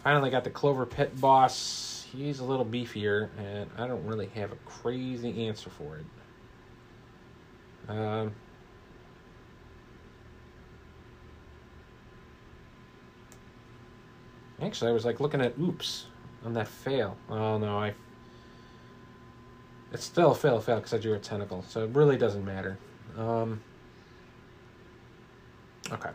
Finally 0.03 0.31
got 0.31 0.45
the 0.45 0.51
Clover 0.51 0.87
Pit 0.87 1.21
boss 1.21 1.87
he's 2.17 2.41
a 2.41 2.45
little 2.45 2.65
beefier, 2.65 3.29
and 3.39 3.71
I 3.77 3.87
don't 3.87 4.05
really 4.07 4.29
have 4.35 4.53
a 4.53 4.57
crazy 4.57 5.47
answer 5.47 5.71
for 5.71 5.99
it. 5.99 6.07
Um, 7.89 8.35
actually, 14.61 14.91
I 14.91 14.95
was 14.95 15.05
like 15.05 15.21
looking 15.21 15.41
at 15.41 15.57
oops 15.59 16.07
on 16.45 16.53
that 16.55 16.69
fail. 16.69 17.17
Oh 17.29 17.59
no, 17.59 17.79
I. 17.79 17.95
It's 19.93 20.05
still 20.05 20.35
fail, 20.35 20.61
fail 20.61 20.77
because 20.77 20.95
I 20.95 20.99
drew 20.99 21.15
a 21.15 21.19
tentacle, 21.19 21.65
so 21.69 21.85
it 21.85 21.91
really 21.91 22.17
doesn't 22.17 22.45
matter. 22.45 22.77
Um, 23.17 23.61
okay. 25.91 26.11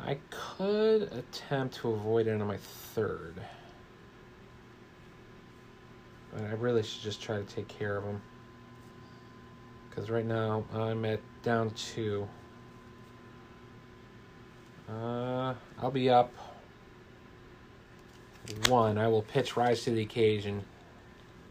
I 0.00 0.18
could 0.30 1.02
attempt 1.12 1.76
to 1.76 1.90
avoid 1.90 2.26
it 2.26 2.40
on 2.40 2.46
my 2.46 2.56
third. 2.56 3.34
But 6.32 6.44
I 6.44 6.52
really 6.52 6.82
should 6.82 7.02
just 7.02 7.22
try 7.22 7.36
to 7.36 7.44
take 7.44 7.68
care 7.68 7.96
of 7.96 8.04
them. 8.04 8.20
Because 9.88 10.10
right 10.10 10.26
now 10.26 10.64
I'm 10.72 11.04
at 11.04 11.20
down 11.42 11.70
two. 11.70 12.28
Uh, 14.88 15.54
I'll 15.80 15.90
be 15.90 16.10
up 16.10 16.32
one. 18.68 18.98
I 18.98 19.08
will 19.08 19.22
pitch 19.22 19.56
Rise 19.56 19.84
to 19.84 19.90
the 19.90 20.02
Occasion. 20.02 20.64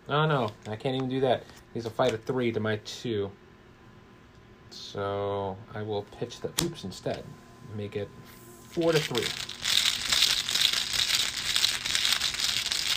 Oh 0.10 0.26
no, 0.26 0.50
I 0.68 0.76
can't 0.76 0.96
even 0.96 1.10
do 1.10 1.22
that. 1.22 1.44
He's 1.74 1.86
a 1.86 1.90
fight 1.90 2.14
of 2.14 2.24
three 2.24 2.52
to 2.52 2.60
my 2.60 2.78
two. 2.86 3.32
So 4.70 5.56
I 5.74 5.82
will 5.82 6.04
pitch 6.20 6.42
the 6.42 6.50
oops 6.64 6.84
instead. 6.84 7.24
Make 7.76 7.96
it 7.96 8.10
four 8.70 8.92
to 8.92 9.00
three. 9.00 9.24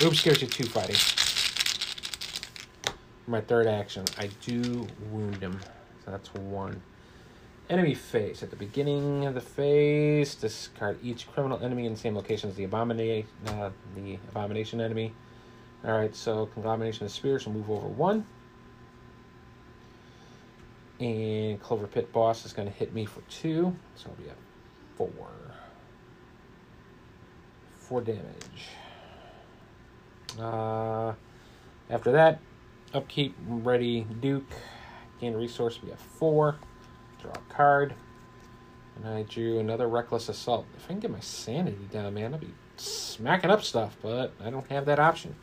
Oops, 0.07 0.19
scares 0.19 0.43
you 0.43 0.49
two 0.49 0.65
fighting. 0.65 0.97
My 3.27 3.41
third 3.41 3.67
action, 3.67 4.05
I 4.19 4.29
do 4.43 4.87
wound 5.11 5.37
him. 5.37 5.59
So 6.05 6.11
that's 6.11 6.33
one. 6.35 6.83
Enemy 7.69 7.95
face. 7.95 8.43
At 8.43 8.51
the 8.51 8.57
beginning 8.57 9.27
of 9.27 9.35
the 9.35 9.41
phase, 9.41 10.35
discard 10.35 10.99
each 11.03 11.27
criminal 11.33 11.59
enemy 11.63 11.87
in 11.87 11.95
the 11.95 11.99
same 11.99 12.15
location 12.15 12.51
as 12.51 12.57
the 12.57 12.65
abomination, 12.65 13.29
uh, 13.47 13.71
the 13.95 14.19
abomination 14.31 14.81
enemy. 14.81 15.13
All 15.85 15.97
right, 15.97 16.15
so 16.15 16.47
conglomeration 16.47 17.07
of 17.07 17.13
spheres 17.13 17.47
will 17.47 17.53
move 17.53 17.71
over 17.71 17.87
one. 17.87 18.27
And 20.99 21.61
Clover 21.61 21.87
Pit 21.87 22.13
boss 22.13 22.47
is 22.47 22.53
going 22.53 22.67
to 22.69 22.75
hit 22.75 22.95
me 22.95 23.05
for 23.05 23.21
two, 23.29 23.77
so 23.95 24.09
I'll 24.09 24.17
be 24.17 24.29
at 24.29 24.37
four. 24.97 25.29
Four 27.79 28.01
damage. 28.01 28.23
Uh, 30.41 31.13
after 31.91 32.13
that, 32.13 32.41
upkeep, 32.95 33.37
ready, 33.47 34.07
Duke. 34.21 34.51
Gain 35.21 35.35
a 35.35 35.39
resource, 35.39 35.79
we 35.83 35.91
have 35.91 36.01
four. 36.01 36.57
Draw 37.21 37.33
a 37.33 37.53
card. 37.53 37.95
And 38.97 39.07
I 39.07 39.23
drew 39.23 39.59
another 39.59 39.89
Reckless 39.89 40.29
Assault. 40.29 40.67
If 40.77 40.87
I 40.87 40.89
can 40.89 41.01
get 41.01 41.11
my 41.11 41.21
sanity 41.21 41.87
down, 41.93 42.15
man, 42.15 42.33
I'll 42.33 42.41
be 42.41 42.55
smacking 42.77 43.51
up 43.51 43.63
stuff, 43.63 43.97
but 44.03 44.33
I 44.43 44.51
don't 44.51 44.67
have 44.69 44.87
that 44.87 44.99
option. 44.99 45.35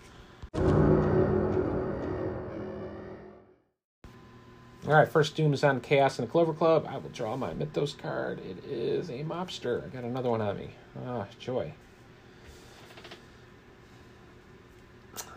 Alright, 4.86 5.07
first 5.07 5.38
Doom 5.38 5.53
is 5.53 5.63
on 5.63 5.79
Chaos 5.79 6.19
and 6.19 6.27
the 6.27 6.31
Clover 6.31 6.51
Club. 6.53 6.86
I 6.89 6.98
will 6.98 7.10
draw 7.10 7.38
my 7.38 7.53
Mythos 7.53 7.93
card. 7.93 8.39
It 8.39 8.65
is 8.65 9.10
a 9.10 9.24
Mobster. 9.24 9.86
I 9.86 9.88
got 9.88 10.03
another 10.03 10.29
one 10.29 10.41
on 10.41 10.57
me. 10.57 10.72
Ah, 11.05 11.25
joy. 11.39 11.74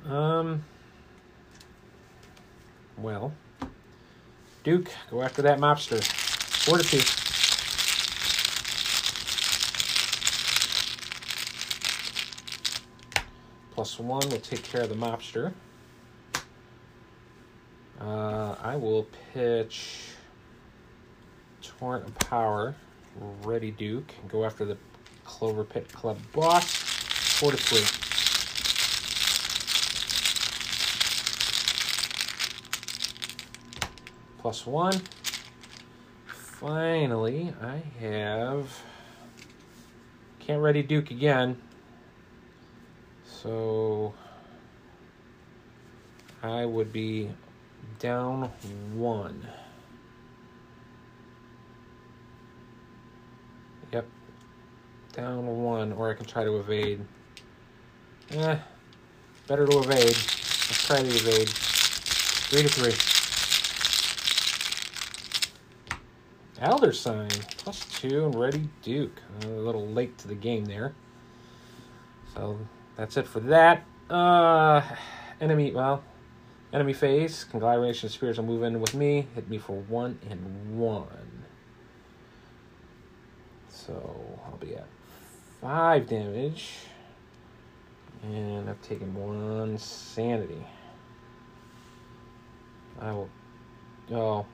Um. 0.05 0.65
Well, 2.99 3.35
Duke, 4.65 4.91
go 5.11 5.23
after 5.23 5.43
that 5.43 5.59
mobster. 5.59 6.03
Four 6.03 6.79
to 6.79 6.85
two. 6.85 7.27
Plus 13.77 14.01
one 14.01 14.27
will 14.31 14.41
take 14.41 14.63
care 14.63 14.81
of 14.81 14.89
the 14.89 14.95
mobster. 14.95 15.53
Uh, 18.01 18.55
I 18.63 18.75
will 18.75 19.07
pitch 19.35 19.99
Torrent 21.61 22.09
of 22.09 22.15
Power, 22.15 22.75
Ready 23.43 23.71
Duke, 23.71 24.11
and 24.23 24.31
go 24.31 24.47
after 24.47 24.65
the 24.65 24.79
Clover 25.27 25.63
Pit 25.63 25.93
Club 25.93 26.19
boss. 26.33 26.65
Four 26.65 27.51
to 27.51 27.57
three. 27.59 28.03
plus 34.47 34.65
one. 34.65 35.03
Finally, 36.25 37.53
I 37.61 37.83
have 38.01 38.81
can't 40.39 40.63
ready 40.63 40.83
Duke 40.83 41.11
again. 41.11 41.61
So 43.47 44.13
I 46.43 46.65
would 46.65 46.93
be 46.93 47.31
down 48.01 48.51
one. 48.93 49.47
Yep. 53.93 54.09
Down 55.13 55.47
one, 55.63 55.93
or 55.93 56.11
I 56.11 56.15
can 56.15 56.27
try 56.27 56.43
to 56.43 56.57
evade. 56.57 57.07
Eh, 58.33 58.59
better 59.47 59.65
to 59.65 59.79
evade. 59.79 60.17
Let's 60.17 60.85
try 60.85 61.03
to 61.03 61.07
evade. 61.07 61.49
Three 61.49 62.63
to 62.63 62.69
three. 62.69 62.95
Elder 66.61 66.93
Sign, 66.93 67.29
plus 67.59 67.85
two, 68.01 68.25
and 68.25 68.35
Ready 68.35 68.69
Duke. 68.83 69.23
A 69.45 69.47
little 69.47 69.87
late 69.87 70.19
to 70.19 70.27
the 70.27 70.35
game 70.35 70.65
there. 70.65 70.95
So 72.35 72.59
that's 72.97 73.17
it 73.17 73.27
for 73.27 73.41
that. 73.41 73.85
Uh, 74.09 74.83
enemy, 75.41 75.73
well, 75.73 76.03
enemy 76.73 76.93
phase. 76.93 77.45
Conglomeration 77.45 78.09
Spheres 78.09 78.39
will 78.39 78.47
move 78.47 78.63
in 78.63 78.81
with 78.81 78.95
me. 78.95 79.27
Hit 79.35 79.49
me 79.49 79.59
for 79.59 79.77
one 79.77 80.19
and 80.29 80.79
one. 80.79 81.45
So 83.69 84.39
I'll 84.47 84.57
be 84.59 84.75
at 84.75 84.87
five 85.61 86.07
damage. 86.09 86.71
And 88.23 88.69
I've 88.69 88.81
taken 88.83 89.15
one 89.15 89.79
sanity. 89.79 90.67
I 93.01 93.13
will. 93.13 93.29
Oh, 94.11 94.47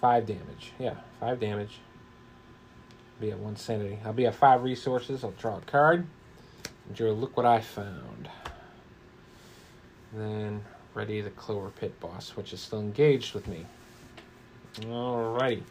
Five 0.00 0.24
damage. 0.24 0.72
Yeah, 0.78 0.94
five 1.20 1.38
damage. 1.38 1.78
Be 3.20 3.30
at 3.30 3.38
one 3.38 3.56
sanity. 3.56 3.98
I'll 4.02 4.14
be 4.14 4.26
at 4.26 4.34
five 4.34 4.62
resources. 4.62 5.22
I'll 5.22 5.32
draw 5.32 5.58
a 5.58 5.60
card. 5.60 6.06
Joe, 6.92 7.12
look 7.12 7.36
what 7.36 7.46
I 7.46 7.60
found. 7.60 8.28
Then 10.12 10.64
ready 10.94 11.20
the 11.20 11.30
Clover 11.30 11.70
Pit 11.70 11.98
boss, 12.00 12.30
which 12.30 12.52
is 12.52 12.60
still 12.60 12.80
engaged 12.80 13.32
with 13.32 13.46
me. 13.46 13.64
Alrighty. 14.80 15.62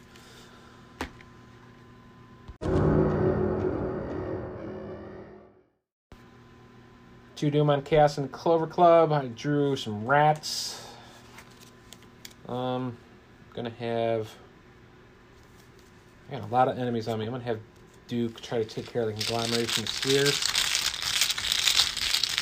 Two 7.36 7.50
Doom 7.50 7.70
on 7.70 7.82
Chaos 7.82 8.18
and 8.18 8.30
Clover 8.32 8.66
Club. 8.66 9.12
I 9.12 9.26
drew 9.26 9.76
some 9.76 10.06
rats. 10.06 10.86
Um, 12.48 12.96
gonna 13.54 13.70
have 13.78 14.30
I 16.28 16.34
got 16.34 16.48
a 16.48 16.52
lot 16.52 16.68
of 16.68 16.78
enemies 16.78 17.08
on 17.08 17.18
me. 17.18 17.26
I'm 17.26 17.30
gonna 17.32 17.44
have 17.44 17.60
Duke 18.08 18.40
try 18.40 18.58
to 18.58 18.64
take 18.64 18.86
care 18.86 19.02
of 19.02 19.08
the 19.08 19.24
conglomeration 19.24 19.84
of 19.84 19.88
spheres. 19.90 20.49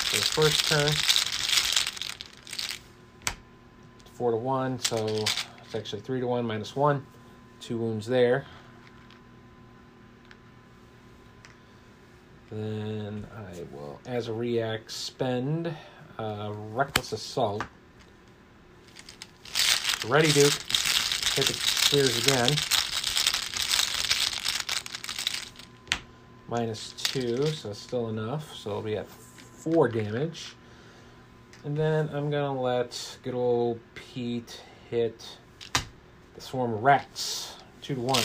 For 0.09 0.17
the 0.17 0.23
first 0.23 0.69
turn. 0.69 0.93
Four 4.15 4.31
to 4.31 4.37
one, 4.39 4.81
so 4.81 5.07
it's 5.07 5.75
actually 5.75 6.01
three 6.01 6.21
to 6.21 6.27
one 6.27 6.47
minus 6.47 6.75
one. 6.75 7.07
Two 7.61 7.77
wounds 7.77 8.07
there. 8.07 8.47
Then 12.51 13.27
I 13.37 13.63
will, 13.71 14.01
as 14.07 14.29
a 14.29 14.33
react, 14.33 14.91
spend 14.91 15.75
uh, 16.19 16.53
Reckless 16.73 17.13
Assault. 17.13 17.63
Ready, 20.07 20.33
Duke 20.33 20.55
hit 21.35 21.45
the 21.45 21.59
clears 21.91 22.17
again. 22.27 22.57
Minus 26.49 26.93
two, 26.93 27.47
so 27.49 27.71
it's 27.71 27.79
still 27.79 28.09
enough. 28.09 28.57
So 28.57 28.71
I'll 28.71 28.83
be 28.83 28.97
at 28.97 29.07
four 29.59 29.89
damage. 29.89 30.55
And 31.65 31.77
then 31.77 32.09
I'm 32.13 32.31
gonna 32.31 32.59
let 32.59 33.19
good 33.23 33.35
old 33.35 33.81
Pete 33.95 34.63
hit 34.91 35.39
the 36.35 36.41
swarm 36.41 36.73
of 36.73 36.83
rats. 36.83 37.57
Two 37.83 37.97
to 37.97 38.01
one. 38.01 38.23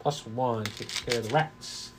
Plus 0.00 0.26
one 0.26 0.64
takes 0.64 1.00
care 1.00 1.18
of 1.18 1.28
the 1.28 1.34
rats. 1.34 1.90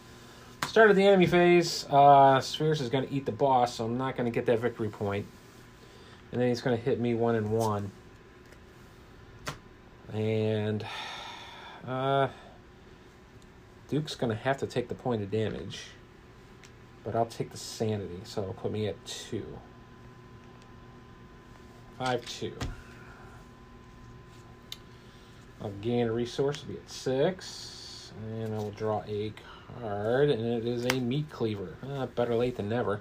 Start 0.68 0.90
of 0.90 0.96
the 0.96 1.04
enemy 1.04 1.26
phase, 1.26 1.86
uh, 1.90 2.40
Spheres 2.40 2.82
is 2.82 2.90
to 3.08 3.14
eat 3.14 3.26
the 3.26 3.32
boss, 3.32 3.76
so 3.76 3.86
I'm 3.86 3.98
not 3.98 4.16
to 4.32 4.32
get 4.32 4.46
that 4.46 4.60
victory 4.60 4.90
point. 4.90 5.26
And 6.32 6.42
then 6.42 6.50
he's 6.50 6.62
to 6.78 6.82
hit 6.82 7.00
me 7.00 7.16
one 7.16 7.36
and 7.36 7.52
one. 7.52 7.92
And 10.14 10.86
uh, 11.88 12.28
Duke's 13.88 14.16
going 14.16 14.36
to 14.36 14.44
have 14.44 14.58
to 14.58 14.68
take 14.68 14.90
the 14.90 14.96
point 14.96 15.22
of 15.22 15.32
damage. 15.32 15.84
But 17.04 17.16
I'll 17.16 17.26
take 17.26 17.52
the 17.52 17.58
sanity, 17.58 18.20
so 18.26 18.42
it'll 18.42 18.54
put 18.54 18.72
me 18.72 18.88
at 18.88 19.06
two. 19.06 19.46
Five, 21.98 22.26
two. 22.26 22.54
I'll 25.62 25.72
gain 25.82 26.08
a 26.08 26.12
resource, 26.12 26.64
be 26.64 26.74
at 26.74 26.90
six. 26.90 28.12
And 28.34 28.54
I 28.54 28.58
will 28.58 28.72
draw 28.72 29.04
a 29.08 29.32
card, 29.80 30.30
and 30.30 30.42
it 30.42 30.66
is 30.66 30.86
a 30.86 31.00
meat 31.00 31.30
cleaver. 31.30 31.78
Uh, 31.88 32.08
better 32.08 32.36
late 32.36 32.58
than 32.58 32.68
never. 32.68 33.00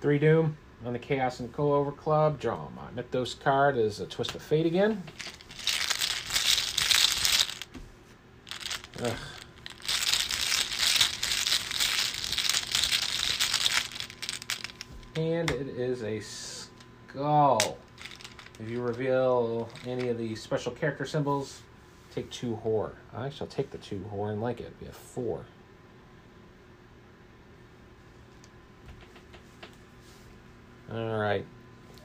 Three 0.00 0.18
Doom 0.18 0.56
on 0.84 0.92
the 0.92 0.98
Chaos 0.98 1.40
and 1.40 1.52
Clover 1.52 1.92
Club. 1.92 2.38
Draw 2.38 2.68
my 2.70 2.90
Mythos 2.94 3.34
card 3.34 3.76
is 3.76 3.98
a 3.98 4.06
Twist 4.06 4.34
of 4.34 4.42
Fate 4.42 4.66
again. 4.66 5.02
Ugh. 9.02 9.12
And 15.16 15.50
it 15.50 15.68
is 15.68 16.02
a 16.02 16.20
skull. 16.20 17.78
If 18.60 18.68
you 18.68 18.80
reveal 18.80 19.68
any 19.86 20.08
of 20.08 20.18
the 20.18 20.34
special 20.34 20.72
character 20.72 21.04
symbols, 21.04 21.62
take 22.12 22.30
two 22.30 22.56
horror. 22.56 22.96
I 23.14 23.30
shall 23.30 23.46
take 23.46 23.70
the 23.70 23.78
two 23.78 24.04
horror 24.10 24.32
and 24.32 24.40
like 24.40 24.60
it. 24.60 24.72
We 24.80 24.86
have 24.86 24.96
four. 24.96 25.44
All 30.92 31.18
right. 31.18 31.44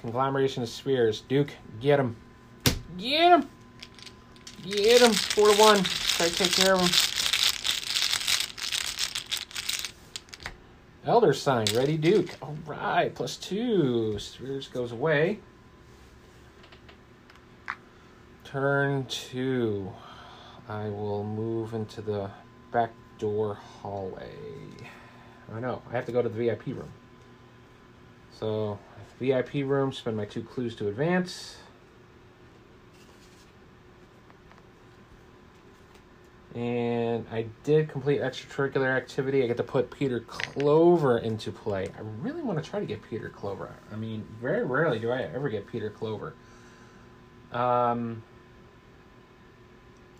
Conglomeration 0.01 0.62
of 0.62 0.69
spheres. 0.69 1.21
Duke, 1.21 1.51
get 1.79 1.99
him. 1.99 2.15
Get 2.97 3.32
him. 3.32 3.49
Get 4.63 5.01
him. 5.01 5.13
Four 5.13 5.53
to 5.53 5.62
one. 5.62 5.84
To 6.23 6.29
take 6.29 6.53
care 6.53 6.73
of 6.75 6.79
them. 6.79 6.89
Elder 11.05 11.33
sign. 11.33 11.65
Ready, 11.75 11.97
Duke. 11.97 12.29
All 12.41 12.55
right. 12.65 13.13
Plus 13.13 13.36
two. 13.36 14.17
Spheres 14.19 14.69
goes 14.69 14.93
away. 14.93 15.39
Turn 18.45 19.05
two. 19.07 19.91
I 20.69 20.88
will 20.88 21.25
move 21.25 21.73
into 21.73 22.01
the 22.01 22.31
back 22.71 22.91
door 23.19 23.55
hallway. 23.55 24.31
I 25.53 25.59
know. 25.59 25.81
I 25.89 25.91
have 25.91 26.05
to 26.05 26.13
go 26.13 26.21
to 26.21 26.29
the 26.29 26.38
VIP 26.38 26.67
room. 26.67 26.93
So, 28.31 28.79
VIP 29.19 29.55
room, 29.55 29.91
spend 29.91 30.15
my 30.15 30.25
two 30.25 30.43
clues 30.43 30.73
to 30.77 30.88
advance. 30.88 31.57
And 36.55 37.25
I 37.31 37.47
did 37.63 37.89
complete 37.89 38.21
extracurricular 38.21 38.95
activity. 38.95 39.43
I 39.43 39.47
get 39.47 39.57
to 39.57 39.63
put 39.63 39.89
Peter 39.89 40.19
Clover 40.19 41.17
into 41.17 41.51
play. 41.51 41.87
I 41.97 42.01
really 42.21 42.43
want 42.43 42.63
to 42.63 42.69
try 42.69 42.79
to 42.79 42.85
get 42.85 43.01
Peter 43.01 43.29
Clover. 43.29 43.73
I 43.91 43.95
mean, 43.95 44.23
very 44.39 44.63
rarely 44.63 44.99
do 44.99 45.11
I 45.11 45.23
ever 45.23 45.49
get 45.49 45.65
Peter 45.65 45.89
Clover. 45.89 46.35
Um, 47.51 48.21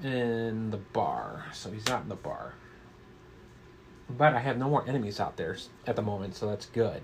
in 0.04 0.72
the 0.72 0.78
bar. 0.78 1.46
So 1.54 1.72
he's 1.72 1.88
not 1.88 2.04
in 2.04 2.10
the 2.10 2.16
bar. 2.16 2.56
But 4.10 4.34
I 4.34 4.40
have 4.40 4.58
no 4.58 4.70
more 4.70 4.88
enemies 4.88 5.20
out 5.20 5.38
there 5.38 5.56
at 5.86 5.96
the 5.96 6.02
moment, 6.02 6.36
so 6.36 6.48
that's 6.48 6.66
good. 6.66 7.02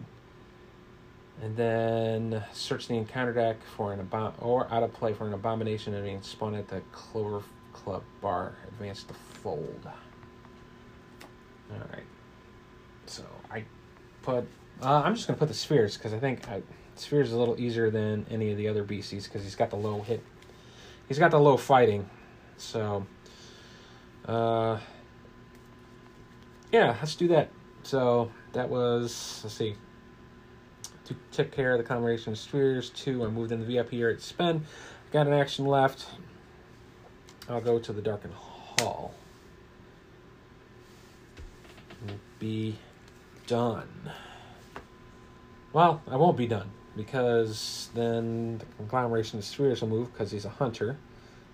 And 1.41 1.55
then 1.55 2.43
search 2.51 2.87
the 2.87 2.95
encounter 2.95 3.31
deck 3.31 3.57
for 3.77 3.93
an 3.93 4.05
abom- 4.05 4.33
or 4.39 4.67
out 4.71 4.83
of 4.83 4.91
play 4.93 5.13
for 5.13 5.25
an 5.25 5.33
abomination 5.33 5.93
and 5.93 6.25
spawn 6.25 6.55
at 6.55 6.67
the 6.67 6.81
Clover 6.91 7.43
Club 7.73 8.03
bar. 8.21 8.55
Advance 8.67 9.03
the 9.03 9.13
fold. 9.13 9.87
All 11.71 11.77
right. 11.91 12.05
So 13.05 13.23
I 13.51 13.63
put. 14.21 14.45
Uh, 14.81 15.01
I'm 15.03 15.15
just 15.15 15.27
gonna 15.27 15.37
put 15.37 15.47
the 15.47 15.53
spheres 15.53 15.97
because 15.97 16.13
I 16.13 16.19
think 16.19 16.47
I, 16.49 16.61
spheres 16.95 17.27
is 17.27 17.33
a 17.33 17.37
little 17.37 17.59
easier 17.59 17.89
than 17.89 18.25
any 18.29 18.51
of 18.51 18.57
the 18.57 18.67
other 18.67 18.83
BCs 18.83 19.25
because 19.25 19.43
he's 19.43 19.55
got 19.55 19.69
the 19.69 19.75
low 19.75 20.01
hit. 20.01 20.23
He's 21.07 21.19
got 21.19 21.31
the 21.31 21.39
low 21.39 21.57
fighting. 21.57 22.09
So. 22.57 23.05
Uh. 24.25 24.79
Yeah, 26.71 26.95
let's 26.99 27.15
do 27.15 27.27
that. 27.29 27.49
So 27.83 28.31
that 28.53 28.69
was 28.69 29.41
let's 29.43 29.55
see 29.55 29.75
to 31.09 31.15
take 31.31 31.51
care 31.51 31.71
of 31.71 31.79
the 31.79 31.83
combination 31.83 32.33
of 32.33 32.39
spheres. 32.39 32.91
Two, 32.91 33.25
I 33.25 33.27
moved 33.27 33.51
in 33.51 33.59
the 33.59 33.65
VIP 33.65 33.93
area 33.95 34.15
to 34.15 34.21
spend. 34.21 34.65
Got 35.11 35.25
an 35.25 35.33
action 35.33 35.65
left. 35.65 36.05
I'll 37.49 37.61
go 37.61 37.79
to 37.79 37.91
the 37.91 38.01
darkened 38.01 38.33
hall. 38.33 39.13
And 42.07 42.19
be 42.37 42.77
done. 43.47 44.11
Well, 45.73 46.01
I 46.07 46.15
won't 46.15 46.37
be 46.37 46.47
done 46.47 46.69
because 46.95 47.89
then 47.93 48.59
the 48.59 48.65
conglomeration 48.77 49.39
of 49.39 49.45
spheres 49.45 49.81
will 49.81 49.89
move 49.89 50.13
because 50.13 50.31
he's 50.31 50.45
a 50.45 50.49
hunter. 50.49 50.97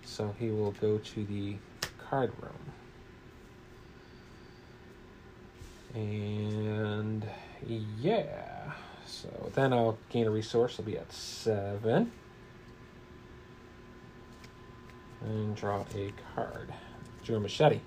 So 0.03 0.35
he 0.37 0.49
will 0.49 0.71
go 0.73 0.97
to 0.97 1.25
the 1.25 1.55
card 1.97 2.31
room. 2.41 2.51
And 5.95 7.25
yeah. 7.99 8.73
So 9.07 9.29
then 9.55 9.71
I'll 9.71 9.97
gain 10.09 10.27
a 10.27 10.31
resource. 10.31 10.75
I'll 10.77 10.85
be 10.85 10.97
at 10.97 11.11
seven. 11.11 12.11
And 15.21 15.55
draw 15.55 15.85
a 15.95 16.13
card. 16.35 16.73
Drew 17.23 17.37
a 17.37 17.39
machete. 17.39 17.79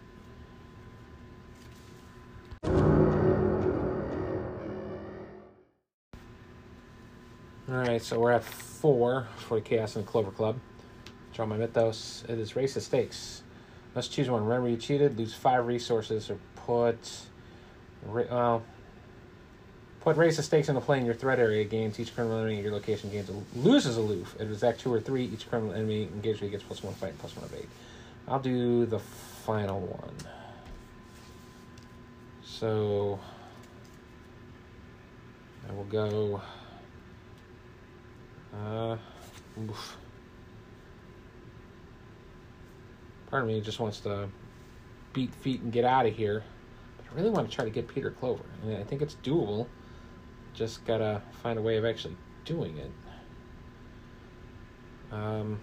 Alright, 7.71 8.03
so 8.03 8.19
we're 8.19 8.33
at 8.33 8.45
four 8.45 9.29
for 9.37 9.57
the 9.57 9.61
Chaos 9.61 9.97
and 9.97 10.07
Clover 10.07 10.31
Club. 10.31 10.59
Draw 11.35 11.47
my 11.47 11.57
mythos. 11.57 12.25
It 12.29 12.38
is 12.38 12.57
race 12.57 12.77
of 12.77 12.83
stakes. 12.83 13.43
Let's 13.95 14.09
choose 14.09 14.31
one. 14.31 14.45
Remember 14.45 14.69
you 14.69 14.77
cheated, 14.77 15.19
lose 15.19 15.35
five 15.35 15.67
resources, 15.67 16.31
or 16.31 16.38
put 16.57 16.99
well, 18.07 18.62
Put 20.09 20.16
raise 20.16 20.38
the 20.38 20.42
stakes 20.42 20.71
into 20.71 20.81
play 20.81 20.97
in 20.97 21.05
your 21.05 21.14
threat 21.14 21.38
area 21.38 21.64
games. 21.64 22.01
Each 22.01 22.14
criminal 22.14 22.38
enemy 22.38 22.62
your 22.62 22.73
location 22.73 23.11
gains 23.11 23.31
loses 23.55 23.99
a 23.99 24.01
loof. 24.01 24.35
If 24.40 24.51
it's 24.51 24.62
act 24.62 24.81
two 24.81 24.90
or 24.90 25.03
three, 25.03 25.27
each 25.27 25.47
criminal 25.51 25.75
enemy 25.75 26.05
engaged 26.05 26.40
with 26.40 26.51
gets 26.51 26.62
plus 26.62 26.83
one 26.83 26.94
fight 26.94 27.18
plus 27.18 27.37
one 27.37 27.44
evade. 27.44 27.68
I'll 28.27 28.38
do 28.40 28.87
the 28.87 29.01
final 29.01 29.81
one. 29.81 30.14
So 32.42 33.21
I 35.68 35.75
will 35.75 35.85
go. 35.85 36.40
Uh, 38.57 38.97
oof. 39.61 39.99
Part 43.31 43.42
of 43.42 43.49
me 43.51 43.61
just 43.61 43.79
wants 43.79 44.01
to 44.01 44.27
beat 45.12 45.35
feet 45.35 45.61
and 45.61 45.71
get 45.71 45.85
out 45.85 46.07
of 46.07 46.16
here. 46.16 46.44
But 46.97 47.12
I 47.12 47.14
really 47.14 47.29
want 47.29 47.51
to 47.51 47.55
try 47.55 47.66
to 47.66 47.71
get 47.71 47.87
Peter 47.87 48.11
Clover. 48.11 48.44
I 48.62 48.66
mean, 48.66 48.81
I 48.81 48.85
think 48.85 49.03
it's 49.03 49.16
doable. 49.23 49.66
Just 50.59 50.85
gotta 50.85 51.23
find 51.40 51.57
a 51.57 51.62
way 51.62 51.77
of 51.77 51.85
actually 51.85 52.16
doing 52.44 52.79
it. 52.79 52.90
Um, 55.12 55.61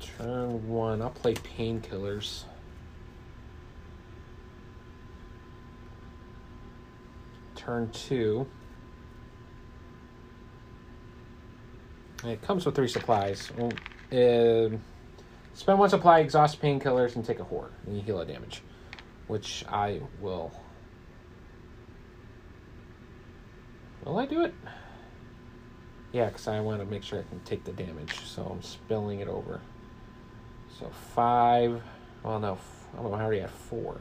turn 0.00 0.66
one, 0.66 1.00
I'll 1.00 1.10
play 1.10 1.34
painkillers. 1.34 2.42
Turn 7.54 7.88
two. 7.92 8.44
It 12.24 12.42
comes 12.42 12.66
with 12.66 12.74
three 12.74 12.88
supplies. 12.88 13.52
Well, 13.56 13.70
uh, 14.10 14.76
Spend 15.56 15.78
one 15.78 15.88
supply, 15.88 16.20
exhaust 16.20 16.60
painkillers, 16.60 17.16
and 17.16 17.24
take 17.24 17.40
a 17.40 17.44
horror, 17.44 17.70
and 17.86 17.96
you 17.96 18.02
heal 18.02 18.20
a 18.20 18.26
damage. 18.26 18.60
Which 19.26 19.64
I 19.66 20.02
will. 20.20 20.52
Will 24.04 24.18
I 24.18 24.26
do 24.26 24.44
it? 24.44 24.52
Yeah, 26.12 26.26
because 26.26 26.46
I 26.46 26.60
want 26.60 26.80
to 26.80 26.86
make 26.86 27.02
sure 27.02 27.20
I 27.20 27.22
can 27.22 27.40
take 27.40 27.64
the 27.64 27.72
damage, 27.72 28.20
so 28.26 28.42
I'm 28.44 28.60
spilling 28.60 29.20
it 29.20 29.28
over. 29.28 29.62
So 30.78 30.90
five. 31.14 31.80
Well, 32.22 32.38
no, 32.38 32.58
I'm 32.98 33.06
already 33.06 33.40
at 33.40 33.50
four. 33.50 33.98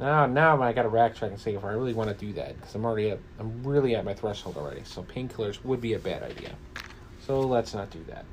Now, 0.00 0.26
now 0.26 0.60
I 0.60 0.72
got 0.72 0.82
to 0.82 0.88
backtrack 0.88 1.28
and 1.28 1.38
see 1.38 1.52
if 1.52 1.64
I 1.64 1.70
really 1.70 1.94
want 1.94 2.10
to 2.10 2.16
do 2.16 2.32
that 2.32 2.56
because 2.56 2.74
I'm 2.74 2.84
already 2.84 3.10
at, 3.10 3.20
I'm 3.38 3.62
really 3.62 3.94
at 3.94 4.04
my 4.04 4.12
threshold 4.12 4.56
already. 4.56 4.82
So 4.82 5.04
painkillers 5.04 5.64
would 5.64 5.80
be 5.80 5.92
a 5.92 6.00
bad 6.00 6.24
idea. 6.24 6.56
So 7.24 7.40
let's 7.40 7.74
not 7.74 7.90
do 7.90 8.02
that. 8.08 8.24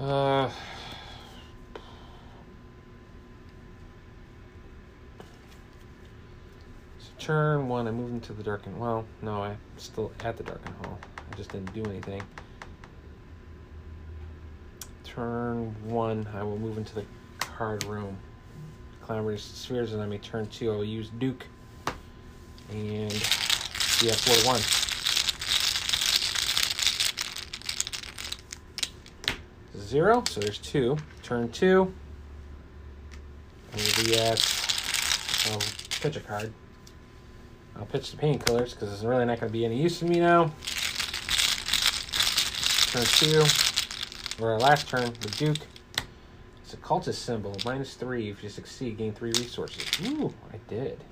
Uh, 0.00 0.48
turn 7.18 7.68
one, 7.68 7.86
I 7.86 7.90
move 7.90 8.10
into 8.10 8.32
the 8.32 8.42
darkened. 8.42 8.80
Well, 8.80 9.04
no, 9.20 9.42
I'm 9.42 9.58
still 9.76 10.10
at 10.24 10.38
the 10.38 10.42
darkened 10.42 10.74
hall. 10.82 10.98
I 11.30 11.36
just 11.36 11.52
didn't 11.52 11.74
do 11.74 11.84
anything. 11.84 12.22
Turn 15.04 15.74
one, 15.84 16.26
I 16.34 16.42
will 16.44 16.58
move 16.58 16.78
into 16.78 16.94
the 16.94 17.04
card 17.38 17.84
room. 17.84 18.16
Clamorous 19.02 19.42
spheres, 19.42 19.92
and 19.92 20.00
I 20.00 20.06
may 20.06 20.18
turn 20.18 20.46
two. 20.46 20.72
I 20.72 20.76
will 20.76 20.84
use 20.84 21.10
Duke 21.18 21.46
and 22.70 23.12
yeah, 24.02 24.12
four 24.12 24.52
one. 24.52 24.79
Zero, 29.80 30.22
so 30.28 30.40
there's 30.40 30.58
two. 30.58 30.96
Turn 31.22 31.50
two. 31.50 31.92
And 33.72 33.80
we'll 34.06 34.18
uh, 34.20 34.36
I'll 35.46 35.62
pitch 36.00 36.16
a 36.16 36.20
card. 36.20 36.52
I'll 37.76 37.86
pitch 37.86 38.10
the 38.10 38.16
painkillers 38.16 38.70
because 38.70 38.92
it's 38.92 39.02
really 39.02 39.24
not 39.24 39.40
going 39.40 39.50
to 39.50 39.52
be 39.52 39.64
any 39.64 39.80
use 39.80 39.98
to 40.00 40.04
me 40.04 40.20
now. 40.20 40.52
Turn 42.92 43.04
two. 43.04 43.44
or 44.40 44.52
our 44.52 44.58
last 44.58 44.88
turn, 44.88 45.12
the 45.20 45.28
Duke. 45.30 45.58
It's 46.62 46.74
a 46.74 46.76
cultist 46.78 47.14
symbol, 47.14 47.56
minus 47.64 47.94
three. 47.94 48.30
If 48.30 48.42
you 48.42 48.48
succeed, 48.48 48.98
gain 48.98 49.12
three 49.12 49.32
resources. 49.36 49.84
Ooh, 50.06 50.32
I 50.52 50.58
did. 50.68 51.02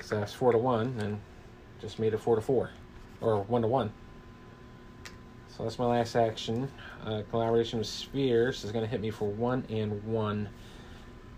So 0.00 0.18
that's 0.18 0.34
four 0.34 0.52
to 0.52 0.58
one, 0.58 0.94
and 0.98 1.20
just 1.80 1.98
made 1.98 2.12
it 2.14 2.18
four 2.18 2.36
to 2.36 2.42
four, 2.42 2.70
or 3.20 3.42
one 3.42 3.62
to 3.62 3.68
one. 3.68 3.92
So 5.56 5.64
that's 5.64 5.78
my 5.78 5.84
last 5.84 6.16
action. 6.16 6.70
Uh, 7.04 7.22
collaboration 7.30 7.78
with 7.78 7.88
Spheres 7.88 8.64
is 8.64 8.72
going 8.72 8.84
to 8.84 8.90
hit 8.90 9.00
me 9.00 9.10
for 9.10 9.28
one 9.28 9.66
and 9.68 10.02
one. 10.04 10.48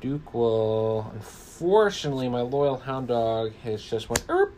Duke 0.00 0.34
will. 0.34 1.10
Unfortunately, 1.14 2.28
my 2.28 2.42
loyal 2.42 2.76
hound 2.76 3.08
dog 3.08 3.52
has 3.64 3.82
just 3.82 4.08
went. 4.08 4.24
Erp! 4.28 4.54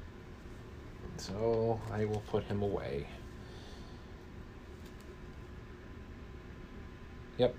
So 1.16 1.80
I 1.90 2.04
will 2.04 2.22
put 2.26 2.44
him 2.44 2.62
away. 2.62 3.06
Yep. 7.38 7.54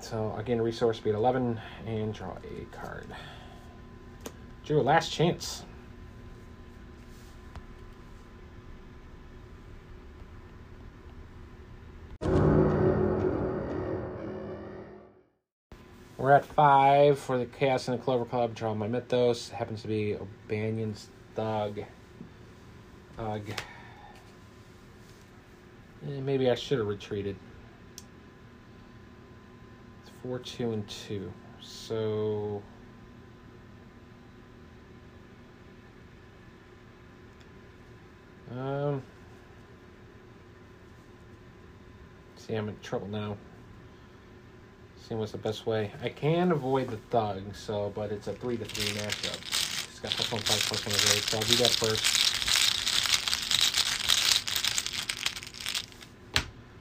So 0.00 0.34
again, 0.36 0.60
resource 0.60 0.96
speed 0.96 1.14
11 1.14 1.60
and 1.86 2.12
draw 2.12 2.36
a 2.36 2.64
card. 2.76 3.06
Drew, 4.64 4.82
last 4.82 5.12
chance. 5.12 5.64
We're 16.28 16.34
at 16.34 16.44
five 16.44 17.18
for 17.18 17.38
the 17.38 17.46
Chaos 17.46 17.88
and 17.88 17.98
the 17.98 18.02
Clover 18.02 18.26
Club. 18.26 18.54
Draw 18.54 18.74
my 18.74 18.86
Mythos. 18.86 19.48
Happens 19.48 19.80
to 19.80 19.88
be 19.88 20.14
O'Banion's 20.14 21.08
Thug. 21.34 21.80
Ugh. 23.18 23.40
Eh, 26.06 26.20
maybe 26.20 26.50
I 26.50 26.54
should 26.54 26.80
have 26.80 26.86
retreated. 26.86 27.34
It's 30.02 30.10
four, 30.22 30.38
two, 30.40 30.72
and 30.72 30.86
two. 30.86 31.32
So. 31.62 32.62
Um. 38.54 39.02
See, 42.36 42.52
I'm 42.52 42.68
in 42.68 42.78
trouble 42.82 43.08
now. 43.08 43.38
Seeing 45.08 45.20
what's 45.20 45.32
the 45.32 45.38
best 45.38 45.66
way. 45.66 45.90
I 46.02 46.10
can 46.10 46.52
avoid 46.52 46.88
the 46.88 46.98
thug, 46.98 47.54
so 47.54 47.90
but 47.94 48.12
it's 48.12 48.26
a 48.26 48.34
three 48.34 48.58
to 48.58 48.64
three 48.66 48.92
matchup. 49.00 49.38
It's 49.88 50.00
got 50.00 50.12
plus 50.12 50.30
one 50.30 50.42
five 50.42 50.60
plus 50.60 50.84
one 50.84 50.94
of 50.94 51.00
so 51.00 51.38
I'll 51.38 51.44
do 51.44 51.56
that 51.56 51.70
first. 51.70 52.04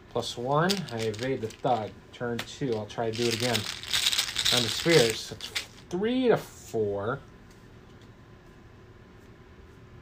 Plus 0.09 0.37
one, 0.37 0.71
I 0.91 0.97
evade 1.03 1.39
the 1.39 1.47
thug. 1.47 1.91
Turn 2.11 2.37
two, 2.39 2.75
I'll 2.75 2.85
try 2.85 3.09
to 3.09 3.17
do 3.17 3.27
it 3.29 3.33
again. 3.33 3.55
On 3.55 4.61
the 4.61 4.67
spheres, 4.67 5.31
it's 5.31 5.47
three 5.89 6.27
to 6.27 6.35
four. 6.35 7.19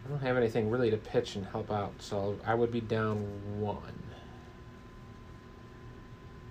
I 0.03 0.09
don't 0.09 0.21
have 0.21 0.35
anything 0.35 0.71
really 0.71 0.89
to 0.89 0.97
pitch 0.97 1.35
and 1.35 1.45
help 1.45 1.71
out, 1.71 1.93
so 1.99 2.39
I 2.43 2.55
would 2.55 2.71
be 2.71 2.81
down 2.81 3.17
one. 3.59 4.01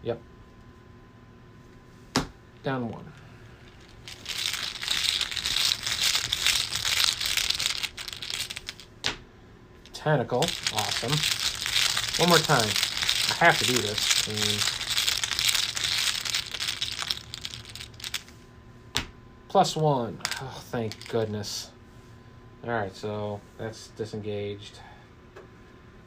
Yep. 0.05 0.21
Down 2.65 2.91
one. 2.91 3.05
Tentacle, 9.93 10.45
awesome. 10.73 11.13
One 12.21 12.29
more 12.31 12.39
time. 12.39 12.69
I 13.41 13.45
have 13.45 13.59
to 13.59 13.65
do 13.65 13.75
this. 13.75 14.15
plus 19.55 19.77
one. 19.77 20.19
Oh, 20.43 20.63
thank 20.73 21.09
goodness. 21.11 21.71
Alright, 22.65 22.97
so 22.97 23.41
that's 23.57 23.87
disengaged. 23.91 24.81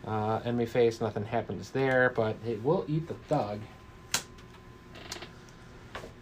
Uh, 0.06 0.42
enemy 0.44 0.66
face, 0.66 1.00
nothing 1.00 1.24
happens 1.24 1.70
there, 1.70 2.12
but 2.14 2.36
it 2.46 2.62
will 2.62 2.84
eat 2.90 3.08
the 3.08 3.14
thug. 3.14 3.62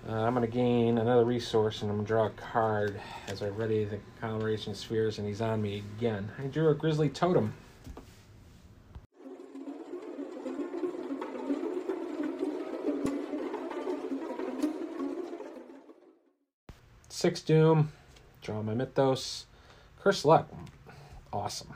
Uh, 0.08 0.14
I'm 0.14 0.36
going 0.36 0.46
to 0.46 0.52
gain 0.52 1.00
another 1.00 1.26
resource 1.26 1.82
and 1.82 1.90
I'm 1.90 1.98
going 1.98 2.06
to 2.06 2.14
draw 2.14 2.26
a 2.28 2.30
card 2.30 3.02
as 3.28 3.42
I 3.42 3.50
ready 3.50 3.86
the 3.86 3.98
coloration 4.22 4.76
spheres 4.76 5.18
and 5.18 5.28
he's 5.28 5.42
on 5.42 5.64
me 5.64 5.82
again. 5.98 6.32
I 6.38 6.44
drew 6.44 6.70
a 6.70 6.76
grizzly 6.76 7.10
totem. 7.10 7.56
Six 17.10 17.42
Doom, 17.42 17.92
draw 18.44 18.62
my 18.62 18.76
Mythos. 18.76 19.48
Curse 20.00 20.24
Luck, 20.24 20.48
awesome. 21.34 21.74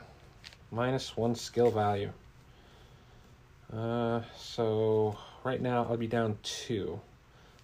Minus 0.70 1.16
one 1.16 1.34
skill 1.34 1.72
value. 1.72 2.12
Uh, 3.74 4.20
so 4.36 5.18
right 5.42 5.60
now 5.60 5.84
I'll 5.90 5.96
be 5.96 6.06
down 6.06 6.38
two. 6.44 7.00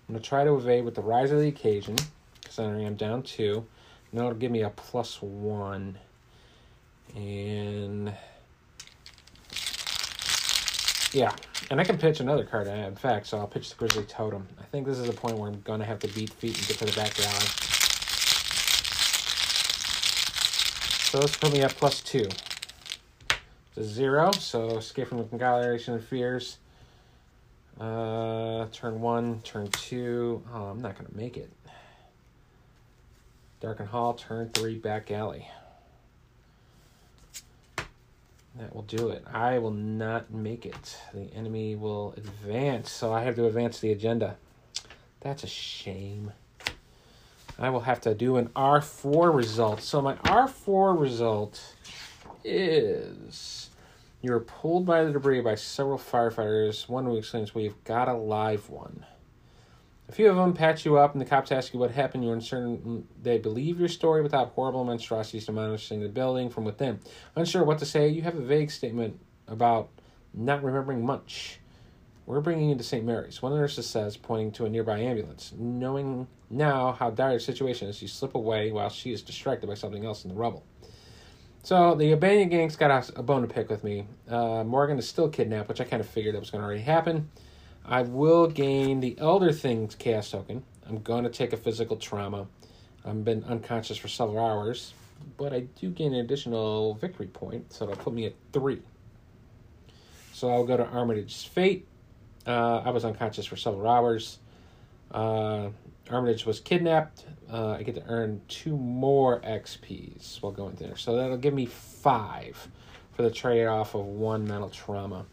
I'm 0.09 0.15
going 0.15 0.23
to 0.23 0.29
try 0.29 0.45
to 0.45 0.55
evade 0.55 0.85
with 0.85 0.95
the 0.95 1.03
Rise 1.03 1.33
of 1.33 1.41
the 1.41 1.49
Occasion, 1.49 1.97
considering 2.43 2.87
I'm 2.87 2.95
down 2.95 3.23
two. 3.23 3.67
And 4.11 4.21
that'll 4.21 4.35
give 4.35 4.53
me 4.53 4.63
a 4.63 4.71
plus 4.71 5.21
one. 5.21 5.99
And 7.17 8.13
yeah, 11.13 11.35
and 11.71 11.81
I 11.81 11.85
can 11.85 11.99
pitch 11.99 12.21
another 12.21 12.45
card, 12.45 12.69
uh, 12.69 12.71
in 12.71 12.95
fact, 12.95 13.27
so 13.27 13.39
I'll 13.39 13.47
pitch 13.47 13.71
the 13.71 13.77
Grizzly 13.77 14.05
Totem. 14.05 14.47
I 14.61 14.65
think 14.65 14.87
this 14.87 14.99
is 14.99 15.07
the 15.07 15.13
point 15.13 15.39
where 15.39 15.49
I'm 15.49 15.61
going 15.63 15.81
to 15.81 15.87
have 15.87 15.99
to 16.01 16.09
beat 16.09 16.31
feet 16.31 16.57
and 16.57 16.69
get 16.69 16.79
to 16.79 16.85
the 16.85 16.93
back 16.93 17.19
alley. 17.19 17.47
So 21.07 21.21
let's 21.21 21.37
put 21.37 21.53
me 21.53 21.63
at 21.63 21.75
plus 21.75 22.01
two. 22.01 22.29
To 23.75 23.83
zero, 23.85 24.31
so 24.33 24.77
escape 24.79 25.09
from 25.09 25.19
the 25.19 25.25
conglomeration 25.25 25.95
of 25.95 26.03
spheres. 26.05 26.59
Uh, 27.81 28.67
turn 28.73 29.01
one, 29.01 29.41
turn 29.43 29.69
two. 29.69 30.43
Oh, 30.53 30.65
I'm 30.65 30.81
not 30.81 30.95
going 30.95 31.11
to 31.11 31.17
make 31.17 31.37
it. 31.37 31.51
Darken 33.61 33.87
Hall, 33.87 34.15
turn 34.15 34.51
three, 34.55 34.77
back 34.77 35.11
alley. 35.11 35.49
That 38.59 38.75
will 38.75 38.83
do 38.83 39.11
it. 39.11 39.23
I 39.31 39.59
will 39.59 39.73
not 39.73 40.33
make 40.33 40.65
it. 40.65 40.97
The 41.13 41.33
enemy 41.35 41.77
will 41.77 42.15
advance, 42.17 42.91
so 42.91 43.13
I 43.13 43.23
have 43.23 43.37
to 43.37 43.47
advance 43.47 43.81
the 43.81 43.93
agenda. 43.93 44.37
That's 45.21 45.45
a 45.45 45.49
shame. 45.49 46.33
I 47.59 47.69
will 47.71 47.81
have 47.81 48.01
to 48.03 48.15
do 48.15 48.37
an 48.37 48.49
R4 48.57 49.35
result. 49.35 49.83
So 49.83 50.01
my 50.01 50.15
R4 50.17 50.99
result 50.99 51.75
is 52.45 53.66
you 54.27 54.33
are 54.33 54.41
pulled 54.41 54.85
by 54.85 55.05
the 55.05 55.13
debris 55.13 55.41
by 55.41 55.55
several 55.55 55.99
firefighters. 55.99 56.89
One 56.89 57.05
who 57.05 57.23
since 57.23 57.55
we've 57.55 57.83
got 57.85 58.09
a 58.09 58.15
live 58.15 58.69
one. 58.69 59.07
A 60.09 60.13
few 60.13 60.29
of 60.29 60.35
them 60.35 60.53
patch 60.53 60.85
you 60.85 60.99
up, 60.99 61.13
and 61.13 61.21
the 61.21 61.25
cops 61.25 61.53
ask 61.53 61.73
you 61.73 61.79
what 61.79 61.93
happened. 61.93 62.25
You're 62.25 62.35
uncertain 62.35 63.07
they 63.23 63.39
believe 63.39 63.79
your 63.79 63.89
story 63.89 64.25
without 64.25 64.49
horrible 64.51 64.83
monstrosities 64.83 65.47
demolishing 65.47 66.01
the 66.01 66.09
building 66.09 66.51
from 66.51 66.65
within. 66.65 66.99
Unsure 67.37 67.63
what 67.63 67.79
to 67.79 67.87
say, 67.87 68.09
you 68.09 68.23
have 68.23 68.35
a 68.35 68.41
vague 68.41 68.73
statement 68.73 69.21
about 69.47 69.91
not 70.35 70.65
remembering 70.65 71.07
much. 71.07 71.61
We're 72.27 72.41
bringing 72.41 72.71
you 72.71 72.77
to 72.77 72.83
St. 72.83 73.05
Mary's, 73.05 73.41
one 73.41 73.53
of 73.53 73.59
the 73.59 73.63
nurses 73.63 73.89
says, 73.89 74.17
pointing 74.17 74.51
to 74.53 74.65
a 74.65 74.69
nearby 74.69 74.99
ambulance. 74.99 75.53
Knowing 75.57 76.27
now 76.51 76.91
how 76.91 77.11
dire 77.11 77.35
the 77.35 77.41
situation 77.41 77.87
is, 77.89 78.03
you 78.03 78.09
slip 78.09 78.35
away 78.35 78.73
while 78.73 78.91
she 78.91 79.13
is 79.13 79.23
distracted 79.23 79.69
by 79.69 79.75
something 79.75 80.05
else 80.05 80.25
in 80.25 80.31
the 80.31 80.37
rubble. 80.37 80.65
So 81.67 81.97
the 81.97 82.13
O'Banion 82.13 82.49
gang's 82.49 82.77
got 82.77 82.93
a, 82.93 83.19
a, 83.19 83.23
bone 83.25 83.43
to 83.43 83.49
pick 83.53 83.69
with 83.69 83.83
me. 83.83 84.07
Uh, 84.29 84.63
Morgan 84.63 85.01
is 85.01 85.09
still 85.09 85.29
kidnapped, 85.29 85.69
which 85.69 85.81
I 85.81 85.85
kind 85.85 86.01
of 86.01 86.09
figured 86.09 86.37
that 86.37 86.39
was 86.39 86.49
going 86.49 86.61
to 86.61 86.65
already 86.65 86.83
happen. 86.83 87.29
I 87.85 88.03
will 88.03 88.47
gain 88.47 89.01
the 89.01 89.19
Elder 89.19 89.51
Things 89.51 89.97
Chaos 89.97 90.31
token. 90.31 90.63
I'm 90.89 91.03
going 91.03 91.25
to 91.25 91.29
take 91.29 91.53
a 91.53 91.57
physical 91.57 91.97
trauma. 91.97 92.47
I've 93.05 93.25
been 93.25 93.43
unconscious 93.43 93.97
for 93.97 94.07
several 94.07 94.39
hours, 94.39 94.95
but 95.37 95.53
I 95.53 95.63
do 95.81 95.91
gain 95.91 96.15
an 96.15 96.21
additional 96.21 96.95
victory 96.95 97.27
point, 97.27 97.73
so 97.73 97.85
that'll 97.85 98.01
put 98.01 98.15
me 98.15 98.27
at 98.27 98.35
three. 98.53 98.81
So 100.35 100.49
I'll 100.49 100.63
go 100.63 100.77
to 100.77 100.85
Armitage's 100.85 101.43
Fate. 101.43 101.85
Uh, 102.47 102.83
I 102.85 102.91
was 102.91 103.05
unconscious 103.05 103.45
for 103.45 103.57
several 103.57 103.89
hours. 103.91 104.39
Uh, 105.11 105.71
Armitage 106.11 106.47
was 106.47 106.61
kidnapped. 106.61 107.25
Uh, 107.51 107.73
I 107.73 107.83
get 107.83 107.95
to 107.97 108.05
earn 108.07 108.41
two 108.49 108.77
more 108.77 109.41
XPs 109.41 110.43
while 110.43 110.53
going 110.53 110.75
there. 110.77 110.97
So 110.97 111.17
that'll 111.17 111.37
give 111.37 111.55
me 111.55 111.67
five 111.67 112.69
for 113.13 113.23
the 113.23 113.31
trade 113.31 113.67
off 113.67 113.95
of 113.95 114.05
one 114.05 114.47
mental 114.47 114.69
trauma. 114.69 115.27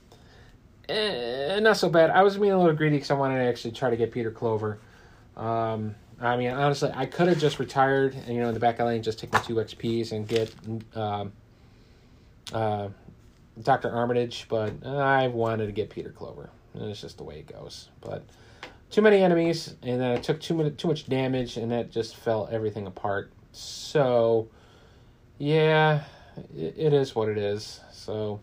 Eh, 0.90 1.60
not 1.60 1.78
so 1.78 1.90
bad. 1.90 2.10
I 2.10 2.24
was 2.24 2.38
being 2.38 2.52
a 2.52 2.58
little 2.58 2.76
greedy 2.76 2.98
because 2.98 3.12
I 3.12 3.16
wanted 3.16 3.38
to 3.38 3.46
actually 3.46 3.72
try 3.72 3.90
to 3.90 3.98
get 3.98 4.12
Peter 4.12 4.32
Clover. 4.32 4.80
Um, 5.38 5.96
I 6.20 6.38
mean, 6.38 6.50
honestly, 6.50 6.92
I 6.94 7.06
could 7.06 7.28
have 7.28 7.40
just 7.40 7.60
retired 7.60 8.14
and, 8.14 8.36
you 8.36 8.42
know, 8.42 8.48
in 8.48 8.54
the 8.54 8.60
back 8.60 8.80
alley 8.80 8.96
and 8.96 9.04
just 9.04 9.20
take 9.20 9.32
my 9.32 9.40
two 9.40 9.56
XPs 9.56 10.12
and 10.12 10.28
get 10.28 10.54
um, 10.96 11.32
uh, 12.54 12.90
Dr. 13.62 13.92
Armitage, 13.92 14.46
but 14.50 14.86
I 14.86 15.28
wanted 15.28 15.68
to 15.68 15.72
get 15.72 15.90
Peter 15.90 16.10
Clover. 16.10 16.50
And 16.74 16.90
it's 16.90 17.02
just 17.02 17.18
the 17.18 17.24
way 17.24 17.40
it 17.40 17.48
goes. 17.48 17.90
But 18.02 18.24
too 18.94 19.02
many 19.02 19.24
enemies, 19.24 19.76
and 19.82 20.00
then 20.00 20.12
I 20.12 20.18
took 20.18 20.40
too 20.40 20.54
much 20.54 20.78
too 20.78 20.88
much 20.88 21.10
damage, 21.10 21.58
and 21.58 21.72
that 21.72 21.92
just 21.92 22.16
fell 22.16 22.48
everything 22.52 22.86
apart. 22.86 23.32
So, 23.52 24.50
yeah, 25.40 26.04
it, 26.56 26.76
it 26.78 26.94
is 26.94 27.16
what 27.16 27.28
it 27.28 27.40
is. 27.40 27.80
So, 27.92 28.40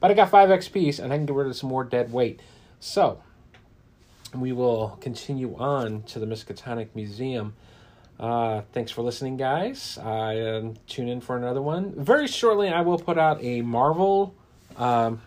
but 0.00 0.10
I 0.10 0.14
got 0.14 0.28
five 0.28 0.50
XP's, 0.50 0.98
and 1.00 1.10
I 1.10 1.16
can 1.16 1.24
get 1.24 1.34
rid 1.34 1.46
of 1.46 1.56
some 1.56 1.70
more 1.70 1.84
dead 1.84 2.12
weight. 2.12 2.40
So, 2.80 3.22
we 4.34 4.52
will 4.52 4.98
continue 5.00 5.56
on 5.56 6.02
to 6.02 6.18
the 6.18 6.26
Miskatonic 6.26 6.88
Museum. 6.94 7.54
Uh, 8.20 8.60
thanks 8.72 8.92
for 8.92 9.00
listening, 9.00 9.38
guys. 9.38 9.96
I 9.96 10.38
uh, 10.38 10.72
tune 10.86 11.08
in 11.08 11.22
for 11.22 11.38
another 11.38 11.62
one. 11.62 11.94
Very 11.96 12.26
shortly, 12.26 12.68
I 12.68 12.82
will 12.82 12.98
put 12.98 13.16
out 13.16 13.42
a 13.42 13.62
Marvel 13.62 14.34
um, 14.76 15.22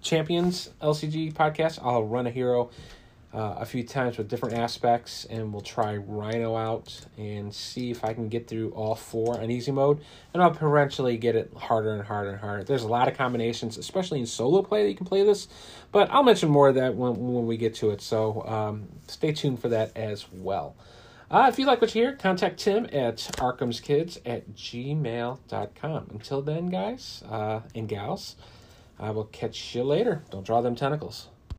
Champions 0.00 0.70
LCG 0.80 1.32
podcast. 1.32 1.80
I'll 1.82 2.04
run 2.04 2.28
a 2.28 2.30
hero 2.30 2.70
uh, 3.34 3.54
a 3.58 3.64
few 3.64 3.82
times 3.82 4.18
with 4.18 4.28
different 4.28 4.58
aspects, 4.58 5.24
and 5.30 5.52
we'll 5.52 5.62
try 5.62 5.96
Rhino 5.96 6.54
out 6.54 7.00
and 7.16 7.52
see 7.54 7.90
if 7.90 8.04
I 8.04 8.12
can 8.12 8.28
get 8.28 8.46
through 8.46 8.70
all 8.72 8.94
four 8.94 9.40
on 9.40 9.50
easy 9.50 9.72
mode. 9.72 10.02
And 10.34 10.42
I'll 10.42 10.50
eventually 10.50 11.16
get 11.16 11.34
it 11.34 11.50
harder 11.56 11.94
and 11.94 12.02
harder 12.02 12.30
and 12.30 12.40
harder. 12.40 12.64
There's 12.64 12.82
a 12.82 12.88
lot 12.88 13.08
of 13.08 13.16
combinations, 13.16 13.78
especially 13.78 14.20
in 14.20 14.26
solo 14.26 14.62
play, 14.62 14.82
that 14.82 14.90
you 14.90 14.96
can 14.96 15.06
play 15.06 15.24
this. 15.24 15.48
But 15.92 16.10
I'll 16.10 16.22
mention 16.22 16.50
more 16.50 16.68
of 16.68 16.74
that 16.74 16.94
when, 16.94 17.16
when 17.16 17.46
we 17.46 17.56
get 17.56 17.74
to 17.76 17.90
it. 17.90 18.02
So 18.02 18.42
um, 18.46 18.88
stay 19.08 19.32
tuned 19.32 19.60
for 19.60 19.68
that 19.70 19.96
as 19.96 20.26
well. 20.30 20.76
Uh, 21.30 21.46
if 21.48 21.58
you 21.58 21.64
like 21.64 21.80
what 21.80 21.94
you 21.94 22.02
hear, 22.02 22.12
contact 22.14 22.60
Tim 22.60 22.84
at 22.92 23.16
arkhamskids 23.38 24.18
at 24.26 24.54
gmail.com. 24.54 26.08
Until 26.10 26.42
then, 26.42 26.66
guys 26.66 27.24
uh, 27.30 27.60
and 27.74 27.88
gals, 27.88 28.36
I 28.98 29.12
will 29.12 29.24
catch 29.24 29.74
you 29.74 29.84
later. 29.84 30.22
Don't 30.30 30.44
draw 30.44 30.60
them 30.60 30.76
tentacles. 30.76 31.28